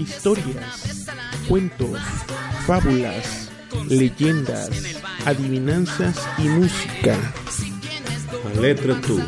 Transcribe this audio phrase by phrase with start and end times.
[0.00, 1.06] Historias,
[1.46, 2.00] cuentos,
[2.66, 3.50] fábulas,
[3.86, 4.70] leyendas,
[5.26, 7.18] adivinanzas y música.
[8.58, 9.20] Letra tú,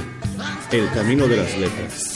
[0.71, 2.15] el camino de las letras.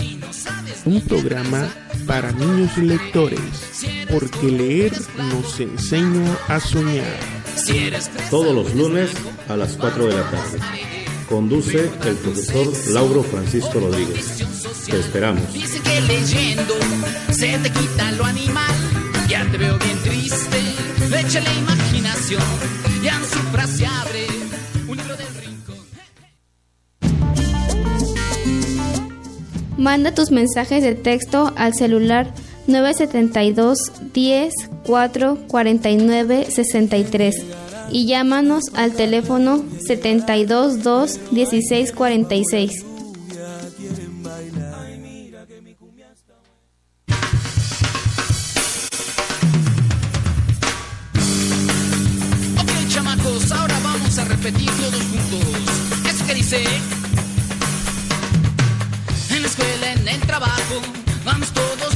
[0.86, 1.68] Un programa
[2.06, 7.18] para niños lectores, porque leer nos enseña a soñar.
[8.30, 9.10] Todos los lunes
[9.50, 10.95] a las 4 de la tarde.
[11.28, 14.44] Conduce el profesor Lauro Francisco Rodríguez.
[14.88, 15.52] Te esperamos.
[15.52, 16.74] Dice que leyendo
[17.32, 18.74] se te quita lo animal.
[19.28, 20.56] Ya te veo bien triste,
[21.18, 22.42] échale imaginación.
[23.02, 24.26] Ya en su frase abre
[24.88, 25.76] un libro del rincón.
[29.76, 32.32] Manda tus mensajes de texto al celular
[32.68, 33.78] 972
[34.12, 42.84] 10 4 49 63 y llámanos al teléfono 72 2 16 46.
[52.60, 56.06] Ok, chamacos, ahora vamos a repetir todos juntos.
[56.08, 56.64] Eso que dice.
[59.30, 60.80] En la escuela, en el trabajo,
[61.24, 61.94] vamos todos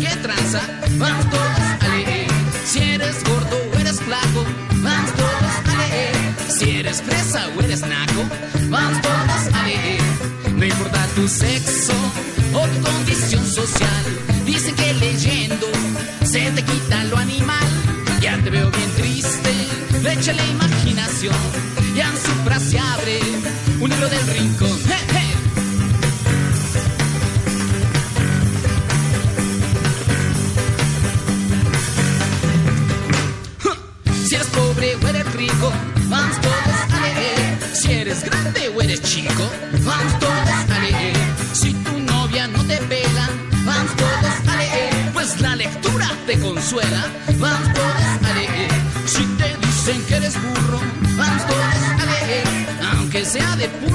[0.00, 0.60] qué tranza,
[0.98, 2.28] vamos todos a leer.
[2.64, 4.44] Si eres gordo o eres flaco,
[4.82, 6.16] vamos todos a leer.
[6.48, 8.22] Si eres fresa o eres naco,
[8.68, 10.02] vamos todos a leer.
[10.54, 11.92] No importa tu sexo
[12.54, 14.04] o tu condición social,
[14.44, 15.66] dicen que leyendo
[16.24, 17.68] se te quita lo animal.
[18.20, 19.50] Ya te veo bien triste,
[20.04, 21.67] échale imaginación.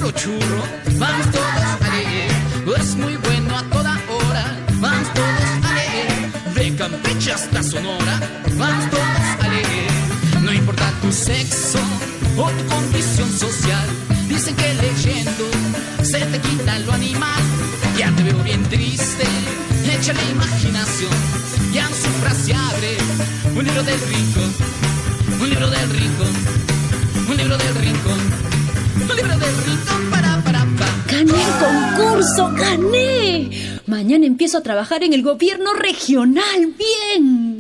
[0.04, 0.64] Puro churro,
[34.24, 36.74] Empiezo a trabajar en el gobierno regional.
[36.78, 37.58] ¡Bien!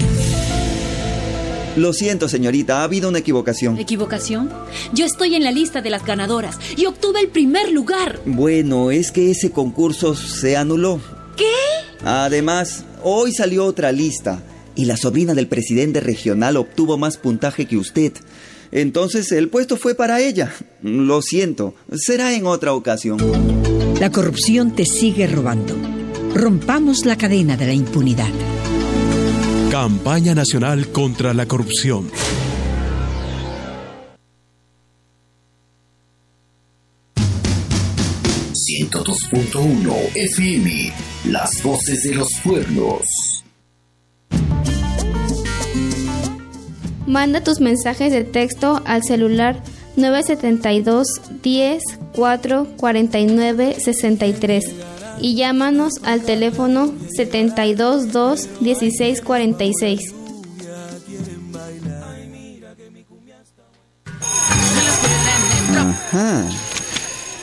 [1.75, 3.77] Lo siento, señorita, ha habido una equivocación.
[3.77, 4.49] ¿Equivocación?
[4.93, 8.21] Yo estoy en la lista de las ganadoras y obtuve el primer lugar.
[8.25, 11.01] Bueno, es que ese concurso se anuló.
[11.35, 11.51] ¿Qué?
[12.05, 14.41] Además, hoy salió otra lista
[14.75, 18.13] y la sobrina del presidente regional obtuvo más puntaje que usted.
[18.71, 20.53] Entonces el puesto fue para ella.
[20.81, 23.19] Lo siento, será en otra ocasión.
[23.99, 25.75] La corrupción te sigue robando.
[26.35, 28.31] Rompamos la cadena de la impunidad.
[29.71, 32.09] Campaña Nacional contra la Corrupción.
[40.15, 40.93] FM,
[41.29, 43.43] las voces de los pueblos.
[47.07, 49.61] Manda tus mensajes de texto al celular
[49.95, 51.07] 972
[51.41, 51.83] 10
[52.15, 54.63] 4 49 63
[55.21, 60.13] y llámanos al teléfono 72 2 16 46.
[65.75, 66.45] Ajá.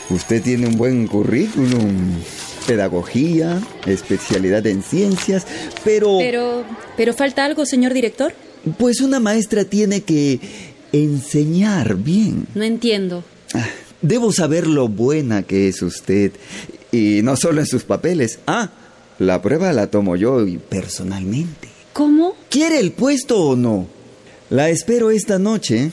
[0.09, 2.21] Usted tiene un buen currículum.
[2.67, 5.47] Pedagogía, especialidad en ciencias,
[5.83, 6.19] pero...
[6.19, 6.63] Pero,
[6.95, 8.33] pero falta algo, señor director.
[8.77, 10.39] Pues una maestra tiene que
[10.91, 12.45] enseñar bien.
[12.53, 13.23] No entiendo.
[13.55, 13.67] Ah,
[14.01, 16.31] Debo saber lo buena que es usted.
[16.91, 18.39] Y no solo en sus papeles.
[18.47, 18.69] Ah,
[19.19, 21.69] la prueba la tomo yo y personalmente.
[21.93, 22.35] ¿Cómo?
[22.49, 23.87] ¿Quiere el puesto o no?
[24.49, 25.91] La espero esta noche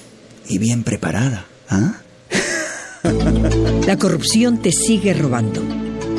[0.49, 1.47] y bien preparada.
[1.69, 2.01] ¿Ah?
[3.87, 5.63] La corrupción te sigue robando.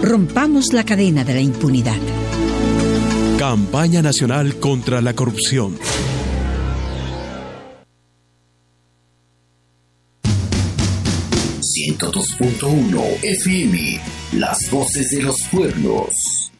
[0.02, 2.00] Rompamos la cadena de la impunidad.
[3.38, 5.78] Campaña Nacional contra la Corrupción.
[11.62, 14.19] ...102.1 FM...
[14.31, 16.52] ...las voces de los pueblos...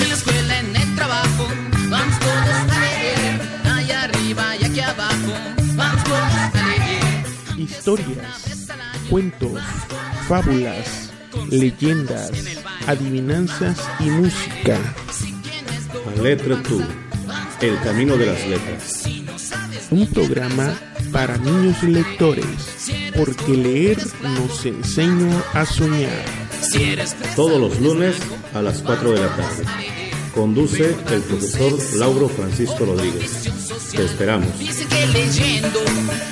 [0.00, 1.48] En la escuela, en el trabajo,
[1.90, 3.40] vamos todos a leer.
[3.64, 5.32] Allá arriba y aquí abajo,
[5.74, 7.58] vamos todos a leer.
[7.58, 8.68] Historias,
[9.10, 9.60] cuentos,
[10.28, 11.10] fábulas,
[11.50, 12.30] leyendas,
[12.86, 14.78] adivinanzas y música.
[16.16, 16.82] La letra tú,
[17.60, 19.02] el camino de las letras.
[19.90, 20.72] Un programa
[21.12, 26.47] para niños lectores, porque leer nos enseña a soñar.
[27.36, 28.16] Todos los lunes
[28.54, 29.64] a las 4 de la tarde.
[30.34, 33.48] Conduce el profesor Lauro Francisco Rodríguez.
[33.92, 34.58] Te esperamos.
[34.58, 35.80] Dice que leyendo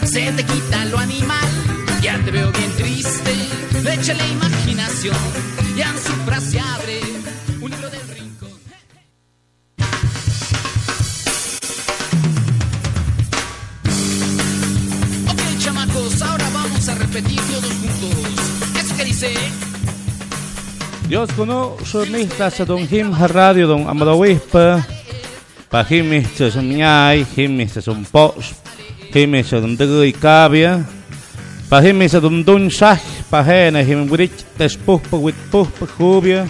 [0.05, 1.49] se te quita lo animal.
[2.03, 3.33] Ya te veo bien triste,
[3.93, 5.17] échale imaginación.
[5.77, 6.96] Ya en su frase abre
[21.27, 24.79] Dios kuno shurnihta sa dong him radio dong amadawih pa
[25.67, 28.55] pa himi sa sumyay himi sa sumpos
[29.11, 30.87] himi sa dong dagay kabya
[31.67, 35.91] pa himi sa dong dun shah pa hena himi burik tespuh pa wit puh pa
[35.99, 36.47] kubya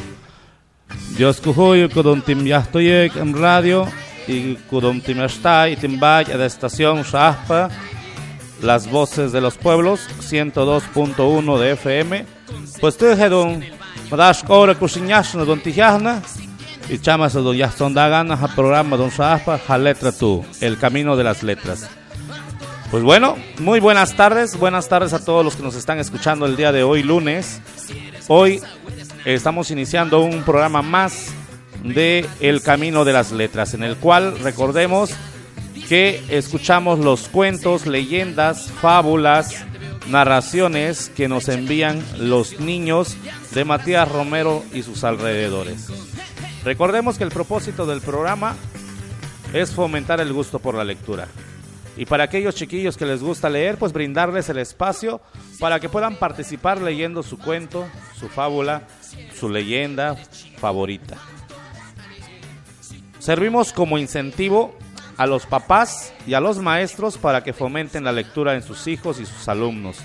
[1.16, 3.88] Dios kuhoyo kudong tim yahtoyek am radio
[4.28, 7.72] y kudong tim yashtay tim bay la estación shahpa
[8.60, 11.16] las voces de los pueblos 102.1
[11.64, 12.12] de FM
[12.76, 13.75] pues te hedon
[14.10, 16.22] Madash kora kusinyash na don tijahna
[16.88, 21.24] y chamas don Yaston Dagana a programa don Shahpa a letra tú, el camino de
[21.24, 21.90] las letras.
[22.92, 26.54] Pues bueno, muy buenas tardes, buenas tardes a todos los que nos están escuchando el
[26.54, 27.60] día de hoy lunes.
[28.28, 28.60] Hoy
[29.24, 31.32] estamos iniciando un programa más
[31.82, 35.10] de El Camino de las Letras, en el cual recordemos
[35.88, 39.64] que escuchamos los cuentos, leyendas, fábulas,
[40.08, 43.16] narraciones que nos envían los niños
[43.52, 45.88] de Matías Romero y sus alrededores.
[46.64, 48.56] Recordemos que el propósito del programa
[49.52, 51.28] es fomentar el gusto por la lectura.
[51.96, 55.20] Y para aquellos chiquillos que les gusta leer, pues brindarles el espacio
[55.58, 57.86] para que puedan participar leyendo su cuento,
[58.18, 58.82] su fábula,
[59.34, 60.14] su leyenda
[60.58, 61.16] favorita.
[63.18, 64.76] Servimos como incentivo
[65.16, 69.20] a los papás y a los maestros para que fomenten la lectura en sus hijos
[69.20, 69.98] y sus alumnos.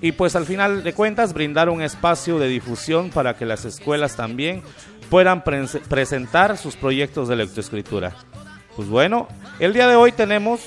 [0.00, 4.16] Y pues al final de cuentas brindar un espacio de difusión para que las escuelas
[4.16, 4.62] también
[5.10, 8.12] puedan pre presentar sus proyectos de lectoescritura.
[8.76, 9.28] Pues bueno,
[9.60, 10.60] el día de hoy tenemos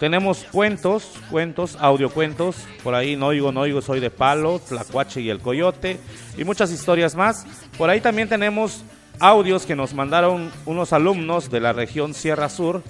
[0.00, 5.28] tenemos cuentos, cuentos, audiocuentos, por ahí no oigo, no oigo, soy de palo, Tlacuache y
[5.28, 5.98] el Coyote,
[6.36, 7.44] y muchas historias más.
[7.76, 8.84] Por ahí también tenemos
[9.20, 12.82] audios que nos mandaron unos alumnos de la región Sierra Sur,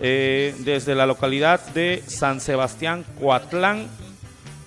[0.00, 3.88] eh, desde la localidad de San Sebastián, Coatlán,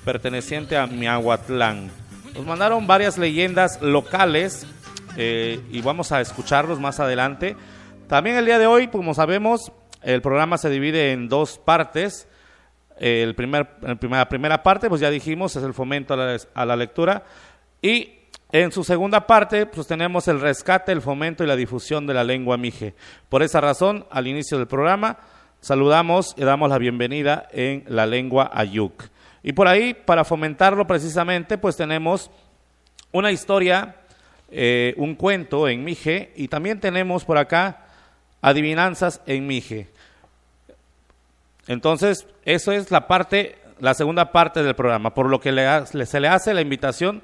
[0.04, 1.92] perteneciente a Miahuatlán.
[2.34, 4.66] Nos mandaron varias leyendas locales
[5.18, 7.56] eh, y vamos a escucharlos más adelante.
[8.08, 12.28] También el día de hoy, como sabemos, el programa se divide en dos partes.
[12.98, 16.76] El primer, la primera, parte, pues ya dijimos, es el fomento a la, a la
[16.76, 17.24] lectura.
[17.82, 18.19] Y
[18.52, 22.24] en su segunda parte, pues tenemos el rescate, el fomento y la difusión de la
[22.24, 22.96] lengua mije.
[23.30, 25.20] Por esa razón, al inicio del programa,
[25.62, 29.04] saludamos y damos la bienvenida en la lengua ayuk.
[29.44, 32.32] Y por ahí, para fomentarlo precisamente, pues tenemos
[33.12, 33.98] una historia,
[34.50, 37.86] eh, un cuento en mije, y también tenemos por acá
[38.42, 39.90] adivinanzas en mije.
[41.68, 45.52] Entonces, eso es la parte, la segunda parte del programa, por lo que
[45.86, 47.22] se le hace la invitación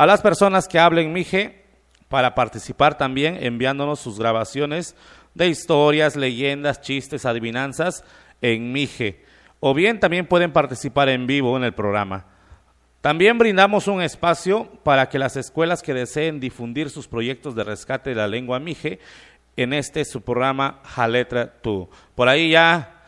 [0.00, 1.62] a las personas que hablen Mije
[2.08, 4.96] para participar también enviándonos sus grabaciones
[5.34, 8.02] de historias, leyendas, chistes, adivinanzas
[8.40, 9.22] en Mije.
[9.60, 12.24] O bien también pueden participar en vivo en el programa.
[13.02, 18.08] También brindamos un espacio para que las escuelas que deseen difundir sus proyectos de rescate
[18.08, 19.00] de la lengua Mije
[19.58, 21.90] en este su programa Jaletra Tú.
[22.14, 22.99] Por ahí ya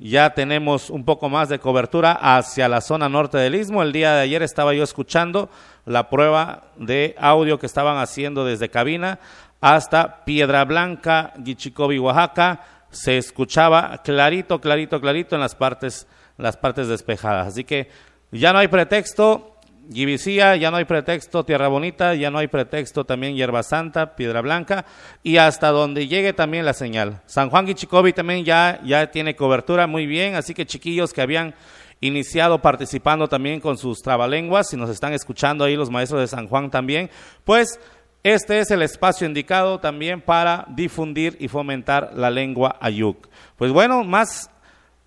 [0.00, 3.82] ya tenemos un poco más de cobertura hacia la zona norte del istmo.
[3.82, 5.50] El día de ayer estaba yo escuchando
[5.84, 9.20] la prueba de audio que estaban haciendo desde cabina
[9.60, 12.64] hasta Piedra Blanca, Gichicobi, Oaxaca.
[12.90, 16.06] Se escuchaba clarito, clarito, clarito en las partes,
[16.38, 17.48] las partes despejadas.
[17.48, 17.90] Así que
[18.32, 19.58] ya no hay pretexto.
[19.92, 24.40] Gibicía, ya no hay pretexto, Tierra Bonita, ya no hay pretexto también Hierba Santa, Piedra
[24.40, 24.84] Blanca
[25.22, 27.22] y hasta donde llegue también la señal.
[27.26, 31.54] San Juan Gichicobi también ya, ya tiene cobertura muy bien, así que chiquillos que habían
[32.00, 36.46] iniciado participando también con sus trabalenguas, si nos están escuchando ahí los maestros de San
[36.46, 37.10] Juan también,
[37.44, 37.78] pues
[38.22, 43.28] Este es el espacio indicado también para difundir y fomentar la lengua ayuk.
[43.56, 44.50] Pues bueno, más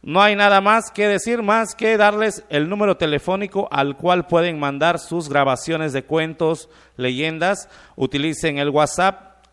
[0.03, 4.59] no hay nada más que decir, más que darles el número telefónico al cual pueden
[4.59, 6.67] mandar sus grabaciones de cuentos,
[6.97, 7.69] leyendas.
[7.95, 9.45] Utilicen el WhatsApp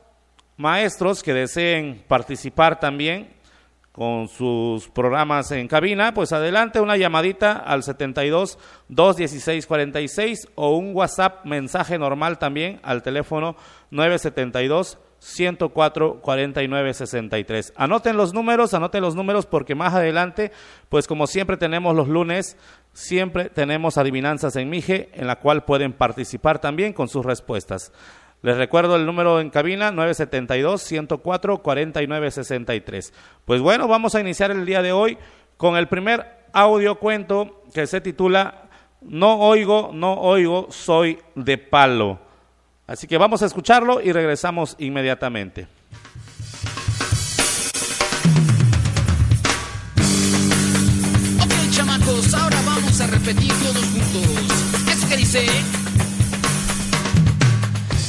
[0.56, 3.34] maestros que deseen participar también
[3.94, 10.96] con sus programas en cabina, pues adelante una llamadita al 72 216 46 o un
[10.96, 13.54] WhatsApp mensaje normal también al teléfono
[13.90, 17.72] 972 104 49 63.
[17.76, 20.52] Anoten los números, anoten los números porque más adelante,
[20.90, 22.58] pues como siempre tenemos los lunes,
[22.92, 27.90] siempre tenemos adivinanzas en Mije en la cual pueden participar también con sus respuestas.
[28.42, 33.14] Les recuerdo el número en cabina 972 104 49 63.
[33.46, 35.16] Pues bueno, vamos a iniciar el día de hoy
[35.56, 38.68] con el primer audio cuento que se titula
[39.00, 42.23] No oigo, no oigo, soy de palo.
[42.86, 45.66] Así que vamos a escucharlo y regresamos inmediatamente.
[51.40, 54.92] Ok, chamacos, ahora vamos a repetir todos juntos.
[54.92, 55.46] Es que dice.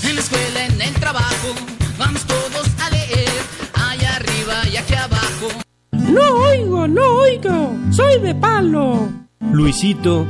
[0.03, 1.55] En la escuela, en el trabajo,
[1.97, 3.29] vamos todos a leer.
[3.73, 5.47] Allá arriba y aquí abajo.
[5.91, 9.07] No oigo, no oigo, soy de palo.
[9.39, 10.27] Luisito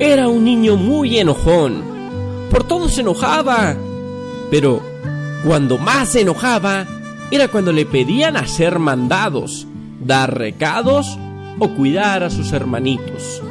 [0.00, 1.93] era un niño muy enojón
[2.54, 3.74] por todo se enojaba.
[4.48, 4.80] Pero
[5.44, 6.86] cuando más se enojaba
[7.32, 9.66] era cuando le pedían hacer mandados,
[9.98, 11.18] dar recados
[11.58, 13.42] o cuidar a sus hermanitos.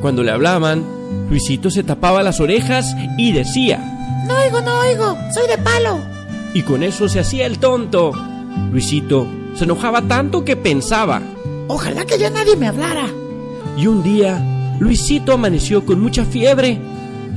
[0.00, 0.84] Cuando le hablaban,
[1.28, 5.98] Luisito se tapaba las orejas y decía, No oigo, no oigo, soy de palo.
[6.54, 8.12] Y con eso se hacía el tonto.
[8.70, 11.20] Luisito se enojaba tanto que pensaba,
[11.66, 13.08] Ojalá que ya nadie me hablara.
[13.76, 14.40] Y un día,
[14.78, 16.80] Luisito amaneció con mucha fiebre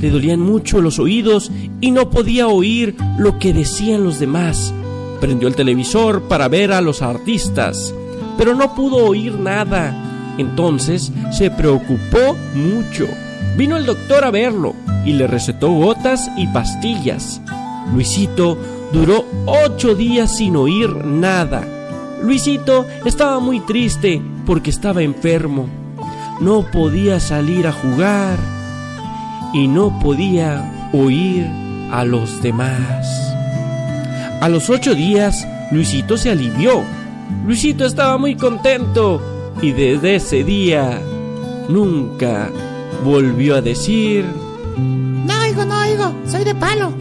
[0.01, 4.73] le dolían mucho los oídos y no podía oír lo que decían los demás.
[5.19, 7.93] Prendió el televisor para ver a los artistas,
[8.37, 10.33] pero no pudo oír nada.
[10.39, 13.07] Entonces se preocupó mucho.
[13.55, 14.73] Vino el doctor a verlo
[15.05, 17.39] y le recetó gotas y pastillas.
[17.93, 18.57] Luisito
[18.91, 21.63] duró ocho días sin oír nada.
[22.23, 25.67] Luisito estaba muy triste porque estaba enfermo.
[26.39, 28.60] No podía salir a jugar
[29.53, 31.47] y no podía oír
[31.91, 33.07] a los demás.
[34.41, 36.83] A los ocho días, Luisito se alivió.
[37.45, 39.21] Luisito estaba muy contento
[39.61, 40.99] y desde ese día
[41.69, 42.49] nunca
[43.03, 44.25] volvió a decir...
[44.77, 46.93] No oigo, no oigo, soy de palo.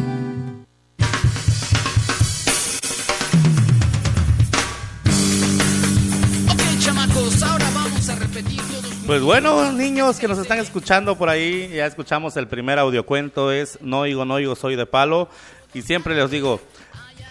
[9.10, 13.76] Pues bueno, niños que nos están escuchando por ahí, ya escuchamos el primer audiocuento, es
[13.80, 15.28] No oigo, no oigo, soy de palo.
[15.74, 16.60] Y siempre les digo,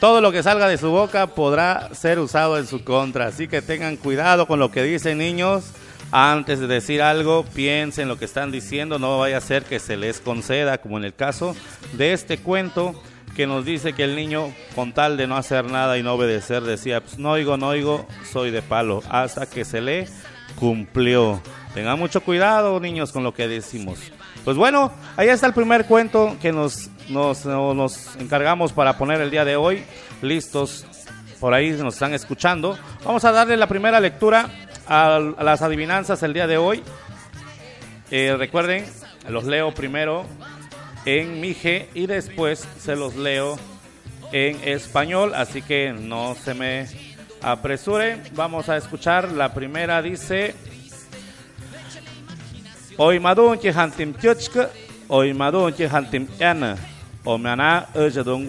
[0.01, 3.27] todo lo que salga de su boca podrá ser usado en su contra.
[3.27, 5.71] Así que tengan cuidado con lo que dicen niños.
[6.11, 9.95] Antes de decir algo, piensen lo que están diciendo, no vaya a ser que se
[9.95, 11.55] les conceda, como en el caso
[11.93, 13.01] de este cuento
[13.37, 16.61] que nos dice que el niño, con tal de no hacer nada y no obedecer,
[16.63, 20.09] decía, pues, no oigo, no oigo, soy de palo, hasta que se le
[20.55, 21.41] cumplió.
[21.73, 23.99] Tengan mucho cuidado, niños, con lo que decimos.
[24.43, 29.31] Pues bueno, ahí está el primer cuento que nos, nos, nos encargamos para poner el
[29.31, 29.83] día de hoy.
[30.21, 30.85] Listos,
[31.39, 32.77] por ahí nos están escuchando.
[33.05, 34.49] Vamos a darle la primera lectura
[34.87, 36.83] a, las adivinanzas el día de hoy.
[38.11, 38.85] Eh, recuerden,
[39.27, 40.25] los leo primero
[41.05, 43.57] en Mije y después se los leo
[44.31, 46.87] en español, así que no se me
[47.41, 48.21] apresuren.
[48.33, 50.55] Vamos a escuchar la primera, dice...
[53.01, 54.69] Oi madon che hantim tiochka,
[55.07, 56.75] oi madon che hantim ena,
[57.23, 58.45] o mana don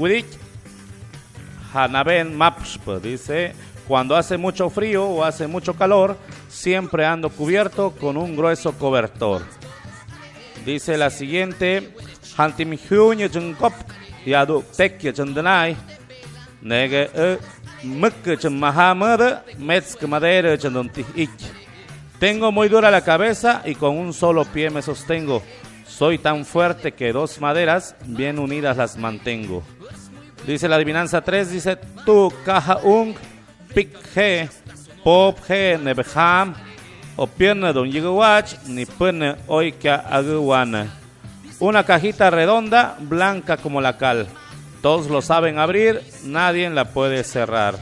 [1.73, 3.55] hanaben mapspa, dice,
[3.87, 6.17] cuando hace mucho frío o hace mucho calor,
[6.49, 9.43] siempre ando cubierto con un grueso cobertor.
[10.65, 11.95] Dice la siguiente,
[12.37, 13.73] hantim hyunye jengkop,
[14.27, 15.77] yadu tekye jendenai,
[16.61, 17.39] nege e
[17.83, 21.31] mkke chen mahamada, metsk madera chen don ich.
[22.19, 25.43] Tengo muy dura la cabeza y con un solo pie me sostengo.
[25.87, 29.63] Soy tan fuerte que dos maderas bien unidas las mantengo.
[30.47, 33.15] Dice la adivinanza 3, dice tu caja un
[33.75, 34.49] pic he
[35.05, 36.55] pop he nebeham
[37.17, 37.91] o pierna don
[38.67, 40.87] ni pone oika aguana.
[41.59, 44.27] Una cajita redonda, blanca como la cal.
[44.83, 47.77] Todos lo saben abrir, nadie la puede cerrar.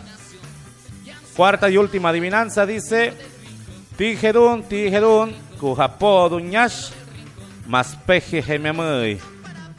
[1.36, 3.12] Cuarta y última adivinanza dice
[3.96, 6.90] Tijedun, tijedun, kujapo duñash,
[7.66, 8.42] más peje.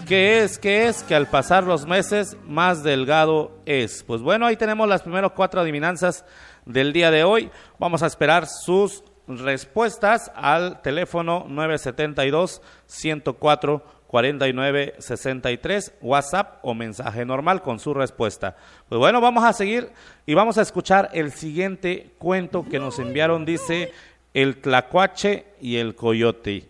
[0.08, 0.58] ¿Qué es?
[0.58, 1.04] ¿Qué es?
[1.04, 4.04] Que al pasar los meses más delgado es.
[4.04, 6.26] Pues bueno, ahí tenemos las primeras cuatro adivinanzas
[6.66, 7.52] del día de hoy.
[7.78, 17.62] Vamos a esperar sus respuestas al teléfono 972 104 49 63 WhatsApp o mensaje normal
[17.62, 18.58] con su respuesta.
[18.90, 19.92] Pues bueno, vamos a seguir
[20.26, 23.46] y vamos a escuchar el siguiente cuento que nos enviaron.
[23.46, 23.92] Dice
[24.34, 26.68] El Tlacuache y el Coyote.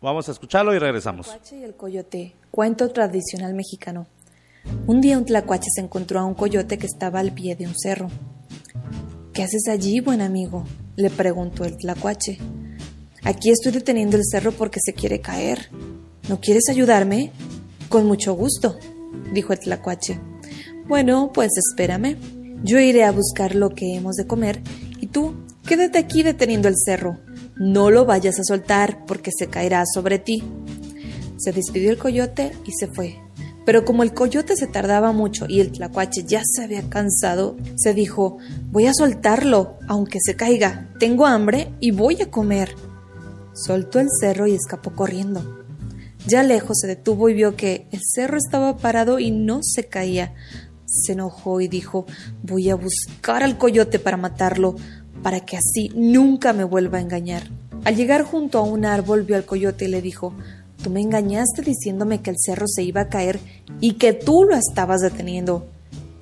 [0.00, 1.26] Vamos a escucharlo y regresamos.
[1.26, 4.06] El Tlacuache y el Coyote, cuento tradicional mexicano.
[4.86, 7.74] Un día un tlacuache se encontró a un coyote que estaba al pie de un
[7.76, 8.08] cerro.
[9.34, 10.64] ¿Qué haces allí, buen amigo?
[10.96, 12.38] le preguntó el tlacuache.
[13.22, 15.68] Aquí estoy deteniendo el cerro porque se quiere caer.
[16.28, 17.30] ¿No quieres ayudarme?
[17.88, 18.76] Con mucho gusto,
[19.32, 20.18] dijo el tlacuache.
[20.88, 22.16] Bueno, pues espérame.
[22.64, 24.60] Yo iré a buscar lo que hemos de comer
[25.00, 25.34] y tú
[25.66, 27.18] quédate aquí deteniendo el cerro.
[27.56, 30.42] No lo vayas a soltar porque se caerá sobre ti.
[31.36, 33.20] Se despidió el coyote y se fue.
[33.64, 37.94] Pero como el coyote se tardaba mucho y el tlacuache ya se había cansado, se
[37.94, 38.38] dijo,
[38.70, 40.88] voy a soltarlo, aunque se caiga.
[40.98, 42.74] Tengo hambre y voy a comer.
[43.54, 45.65] Soltó el cerro y escapó corriendo.
[46.26, 50.34] Ya lejos se detuvo y vio que el cerro estaba parado y no se caía.
[50.86, 52.06] Se enojó y dijo,
[52.42, 54.76] voy a buscar al coyote para matarlo,
[55.22, 57.44] para que así nunca me vuelva a engañar.
[57.84, 60.34] Al llegar junto a un árbol vio al coyote y le dijo,
[60.82, 63.40] Tú me engañaste diciéndome que el cerro se iba a caer
[63.80, 65.66] y que tú lo estabas deteniendo.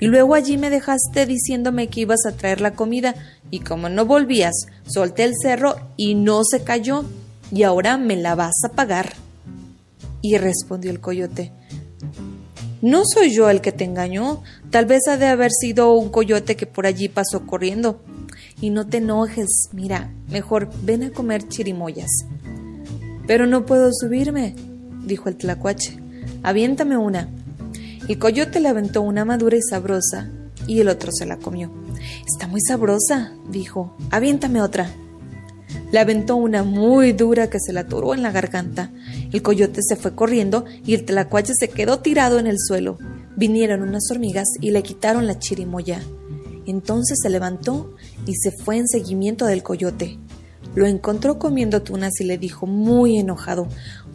[0.01, 3.15] Y luego allí me dejaste diciéndome que ibas a traer la comida
[3.51, 4.55] y como no volvías,
[4.87, 7.05] solté el cerro y no se cayó
[7.51, 9.24] y ahora me la vas a pagar.
[10.25, 11.53] Y respondió el coyote,
[12.81, 16.57] no soy yo el que te engañó, tal vez ha de haber sido un coyote
[16.57, 18.03] que por allí pasó corriendo.
[18.59, 22.11] Y no te enojes, mira, mejor ven a comer chirimoyas.
[23.27, 24.57] Pero no puedo subirme,
[25.05, 25.99] dijo el tlacuache.
[26.43, 27.29] Aviéntame una.
[28.09, 30.31] El coyote le aventó una madura y sabrosa,
[30.67, 31.71] y el otro se la comió.
[32.27, 33.95] Está muy sabrosa, dijo.
[34.11, 34.91] Aviéntame otra.
[35.95, 38.91] Le aventó una muy dura que se la atoró en la garganta.
[39.33, 42.99] El coyote se fue corriendo y el tlacuache se quedó tirado en el suelo.
[43.37, 46.03] Vinieron unas hormigas y le quitaron la chirimoya.
[46.67, 47.95] Entonces se levantó
[48.27, 50.19] y se fue en seguimiento del coyote.
[50.75, 53.69] Lo encontró comiendo tunas y le dijo muy enojado,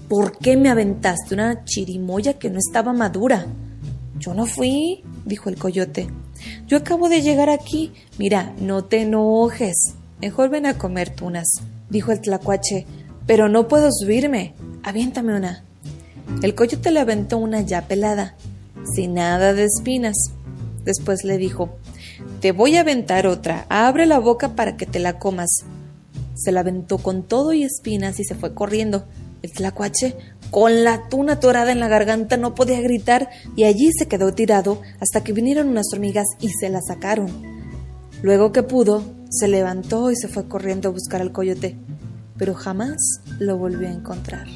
[0.10, 3.48] ¿por qué me aventaste una chirimoya que no estaba madura?
[4.20, 6.10] Yo no fui, dijo el coyote.
[6.68, 7.94] Yo acabo de llegar aquí.
[8.18, 9.96] Mira, no te enojes.
[10.22, 11.48] Mejor ven a comer tunas,
[11.90, 12.86] dijo el tlacuache.
[13.26, 14.54] Pero no puedo subirme.
[14.84, 15.64] Aviéntame una.
[16.42, 18.36] El coyote le aventó una ya pelada,
[18.96, 20.16] sin nada de espinas.
[20.84, 21.78] Después le dijo,
[22.42, 23.66] Te voy a aventar otra.
[23.70, 25.64] Abre la boca para que te la comas.
[26.36, 29.06] Se la aventó con todo y espinas y se fue corriendo.
[29.42, 30.16] El tlacuache,
[30.52, 34.82] con la tuna torada en la garganta, no podía gritar y allí se quedó tirado
[35.00, 37.30] hasta que vinieron unas hormigas y se la sacaron.
[38.22, 41.78] Luego que pudo, se levantó y se fue corriendo a buscar al coyote,
[42.38, 42.98] pero jamás
[43.40, 44.48] lo volvió a encontrar.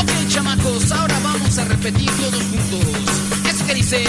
[0.00, 3.52] Ok, chamacos, ahora vamos a repetir todos juntos.
[3.52, 4.04] Eso que dice.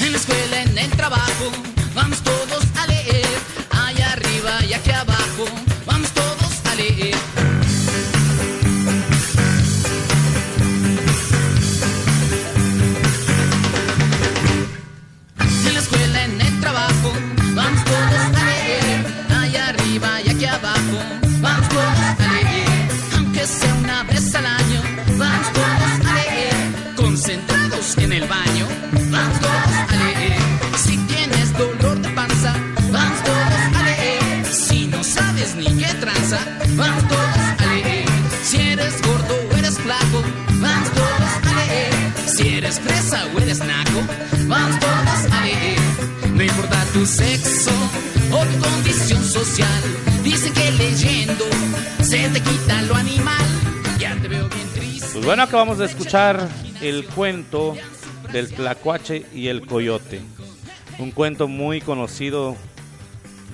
[0.00, 1.50] En la escuela, en el trabajo,
[1.94, 3.26] vamos todos a leer.
[3.70, 5.44] Allá arriba y aquí abajo,
[55.44, 56.48] acabamos de escuchar
[56.80, 57.76] el cuento
[58.32, 60.22] del tlacuache y el coyote.
[60.98, 62.56] un cuento muy conocido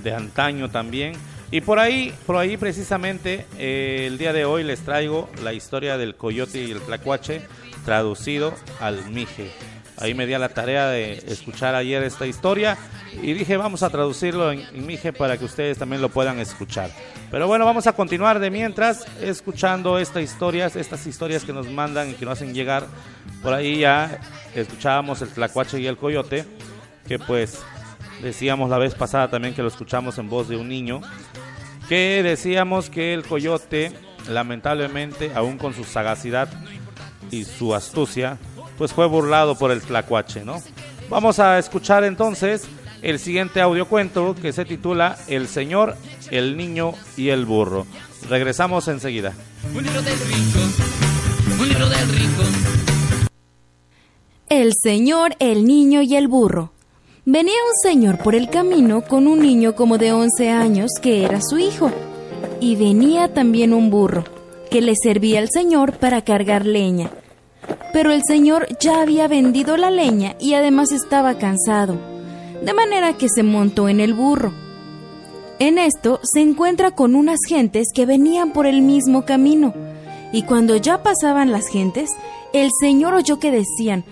[0.04, 1.14] de antaño también.
[1.50, 5.98] Y por ahí, por ahí precisamente, eh, el día de hoy les traigo la historia
[5.98, 7.42] del coyote y el tlacuache
[7.84, 9.50] traducido al mije.
[10.00, 12.78] Ahí me di a la tarea de escuchar ayer esta historia
[13.22, 16.90] y dije vamos a traducirlo en, en Mije para que ustedes también lo puedan escuchar.
[17.30, 22.10] Pero bueno, vamos a continuar de mientras escuchando estas historias, estas historias que nos mandan
[22.10, 22.86] y que nos hacen llegar.
[23.42, 24.20] Por ahí ya
[24.54, 26.44] escuchábamos el tlacuache y el coyote,
[27.06, 27.60] que pues
[28.22, 31.00] decíamos la vez pasada también que lo escuchamos en voz de un niño,
[31.88, 33.92] que decíamos que el coyote
[34.28, 36.48] lamentablemente, aún con su sagacidad
[37.30, 38.38] y su astucia,
[38.80, 40.56] pues fue burlado por el tlacuache, ¿no?
[41.10, 42.66] Vamos a escuchar entonces
[43.02, 45.96] el siguiente audiocuento que se titula El Señor,
[46.30, 47.86] el Niño y el Burro.
[48.30, 49.34] Regresamos enseguida.
[49.74, 50.60] Un libro del rico,
[51.60, 52.42] un libro del rico.
[54.48, 56.72] El Señor, el Niño y el Burro.
[57.26, 61.42] Venía un señor por el camino con un niño como de 11 años que era
[61.42, 61.92] su hijo.
[62.62, 64.24] Y venía también un burro,
[64.70, 67.10] que le servía al señor para cargar leña.
[67.92, 71.96] Pero el señor ya había vendido la leña y además estaba cansado,
[72.62, 74.52] de manera que se montó en el burro.
[75.58, 79.74] En esto se encuentra con unas gentes que venían por el mismo camino,
[80.32, 82.10] y cuando ya pasaban las gentes,
[82.52, 84.04] el señor oyó que decían,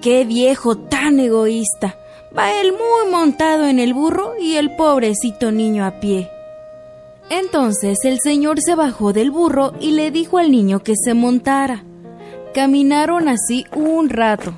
[0.00, 1.96] ¡Qué viejo tan egoísta!
[2.36, 6.30] Va él muy montado en el burro y el pobrecito niño a pie.
[7.30, 11.84] Entonces el señor se bajó del burro y le dijo al niño que se montara.
[12.54, 14.52] Caminaron así un rato,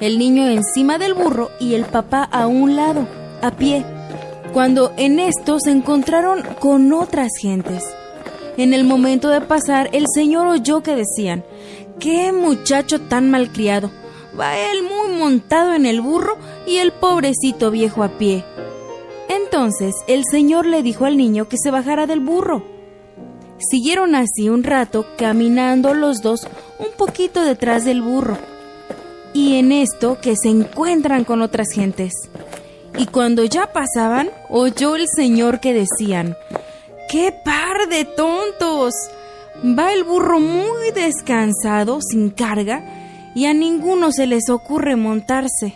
[0.00, 3.08] el niño encima del burro y el papá a un lado,
[3.40, 3.86] a pie,
[4.52, 7.84] cuando en esto se encontraron con otras gentes.
[8.58, 11.42] En el momento de pasar, el señor oyó que decían,
[11.98, 13.90] ¡Qué muchacho tan malcriado!
[14.38, 18.44] Va él muy montado en el burro y el pobrecito viejo a pie.
[19.28, 22.77] Entonces el señor le dijo al niño que se bajara del burro.
[23.58, 26.46] Siguieron así un rato caminando los dos
[26.78, 28.38] un poquito detrás del burro.
[29.34, 32.12] Y en esto que se encuentran con otras gentes.
[32.96, 36.36] Y cuando ya pasaban, oyó el señor que decían,
[37.10, 38.94] ¡Qué par de tontos!
[39.64, 42.84] Va el burro muy descansado, sin carga,
[43.34, 45.74] y a ninguno se les ocurre montarse.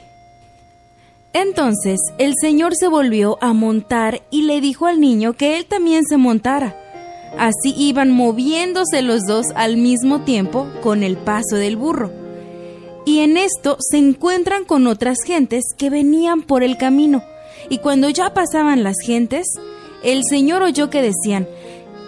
[1.33, 6.05] Entonces el señor se volvió a montar y le dijo al niño que él también
[6.05, 6.77] se montara.
[7.39, 12.11] Así iban moviéndose los dos al mismo tiempo con el paso del burro.
[13.05, 17.23] Y en esto se encuentran con otras gentes que venían por el camino.
[17.69, 19.47] Y cuando ya pasaban las gentes,
[20.05, 21.49] el señor oyó que decían,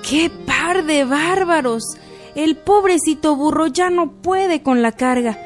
[0.08, 1.82] ¡Qué par de bárbaros!
[2.34, 5.38] El pobrecito burro ya no puede con la carga.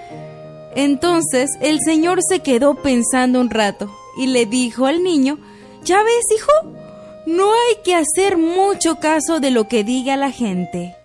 [0.75, 5.38] Entonces el señor se quedó pensando un rato y le dijo al niño,
[5.85, 6.88] ¿Ya ves, hijo?
[7.29, 10.98] No hay que hacer mucho caso de lo que diga la gente.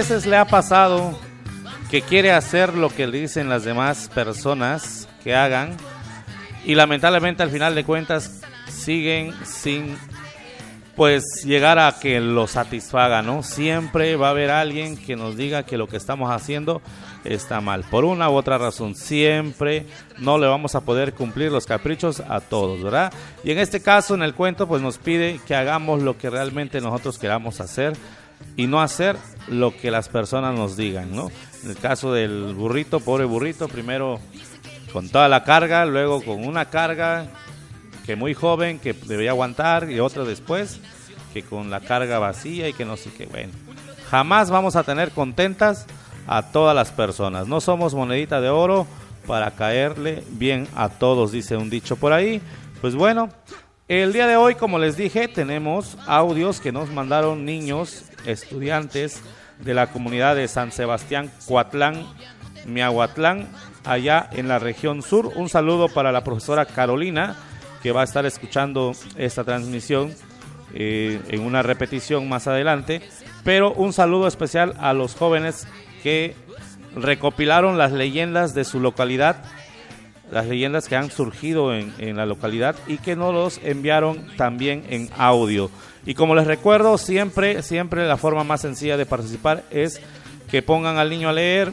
[0.00, 1.14] Veces le ha pasado
[1.90, 5.76] que quiere hacer lo que le dicen las demás personas que hagan
[6.64, 9.98] y lamentablemente al final de cuentas siguen sin
[10.96, 13.42] pues llegar a que lo satisfaga, ¿no?
[13.42, 16.80] Siempre va a haber alguien que nos diga que lo que estamos haciendo
[17.24, 17.84] está mal.
[17.84, 19.84] Por una u otra razón, siempre
[20.16, 23.12] no le vamos a poder cumplir los caprichos a todos, ¿verdad?
[23.44, 26.80] Y en este caso, en el cuento, pues nos pide que hagamos lo que realmente
[26.80, 27.92] nosotros queramos hacer
[28.60, 29.16] y no hacer
[29.48, 31.30] lo que las personas nos digan, ¿no?
[31.64, 34.20] En el caso del burrito, pobre burrito, primero
[34.92, 37.24] con toda la carga, luego con una carga
[38.04, 40.78] que muy joven, que debía aguantar, y otra después,
[41.32, 43.54] que con la carga vacía y que no sé qué, bueno.
[44.10, 45.86] Jamás vamos a tener contentas
[46.26, 47.46] a todas las personas.
[47.46, 48.86] No somos monedita de oro
[49.26, 52.42] para caerle bien a todos, dice un dicho por ahí.
[52.82, 53.30] Pues bueno,
[53.90, 59.20] el día de hoy, como les dije, tenemos audios que nos mandaron niños, estudiantes
[59.58, 62.06] de la comunidad de San Sebastián, Coatlán,
[62.66, 63.48] Miahuatlán,
[63.84, 65.32] allá en la región sur.
[65.34, 67.34] Un saludo para la profesora Carolina,
[67.82, 70.14] que va a estar escuchando esta transmisión
[70.72, 73.02] eh, en una repetición más adelante.
[73.42, 75.66] Pero un saludo especial a los jóvenes
[76.04, 76.36] que
[76.94, 79.42] recopilaron las leyendas de su localidad,
[80.30, 84.84] las leyendas que han surgido en, en la localidad y que nos los enviaron también
[84.88, 85.70] en audio.
[86.06, 90.00] Y como les recuerdo, siempre, siempre la forma más sencilla de participar es
[90.50, 91.72] que pongan al niño a leer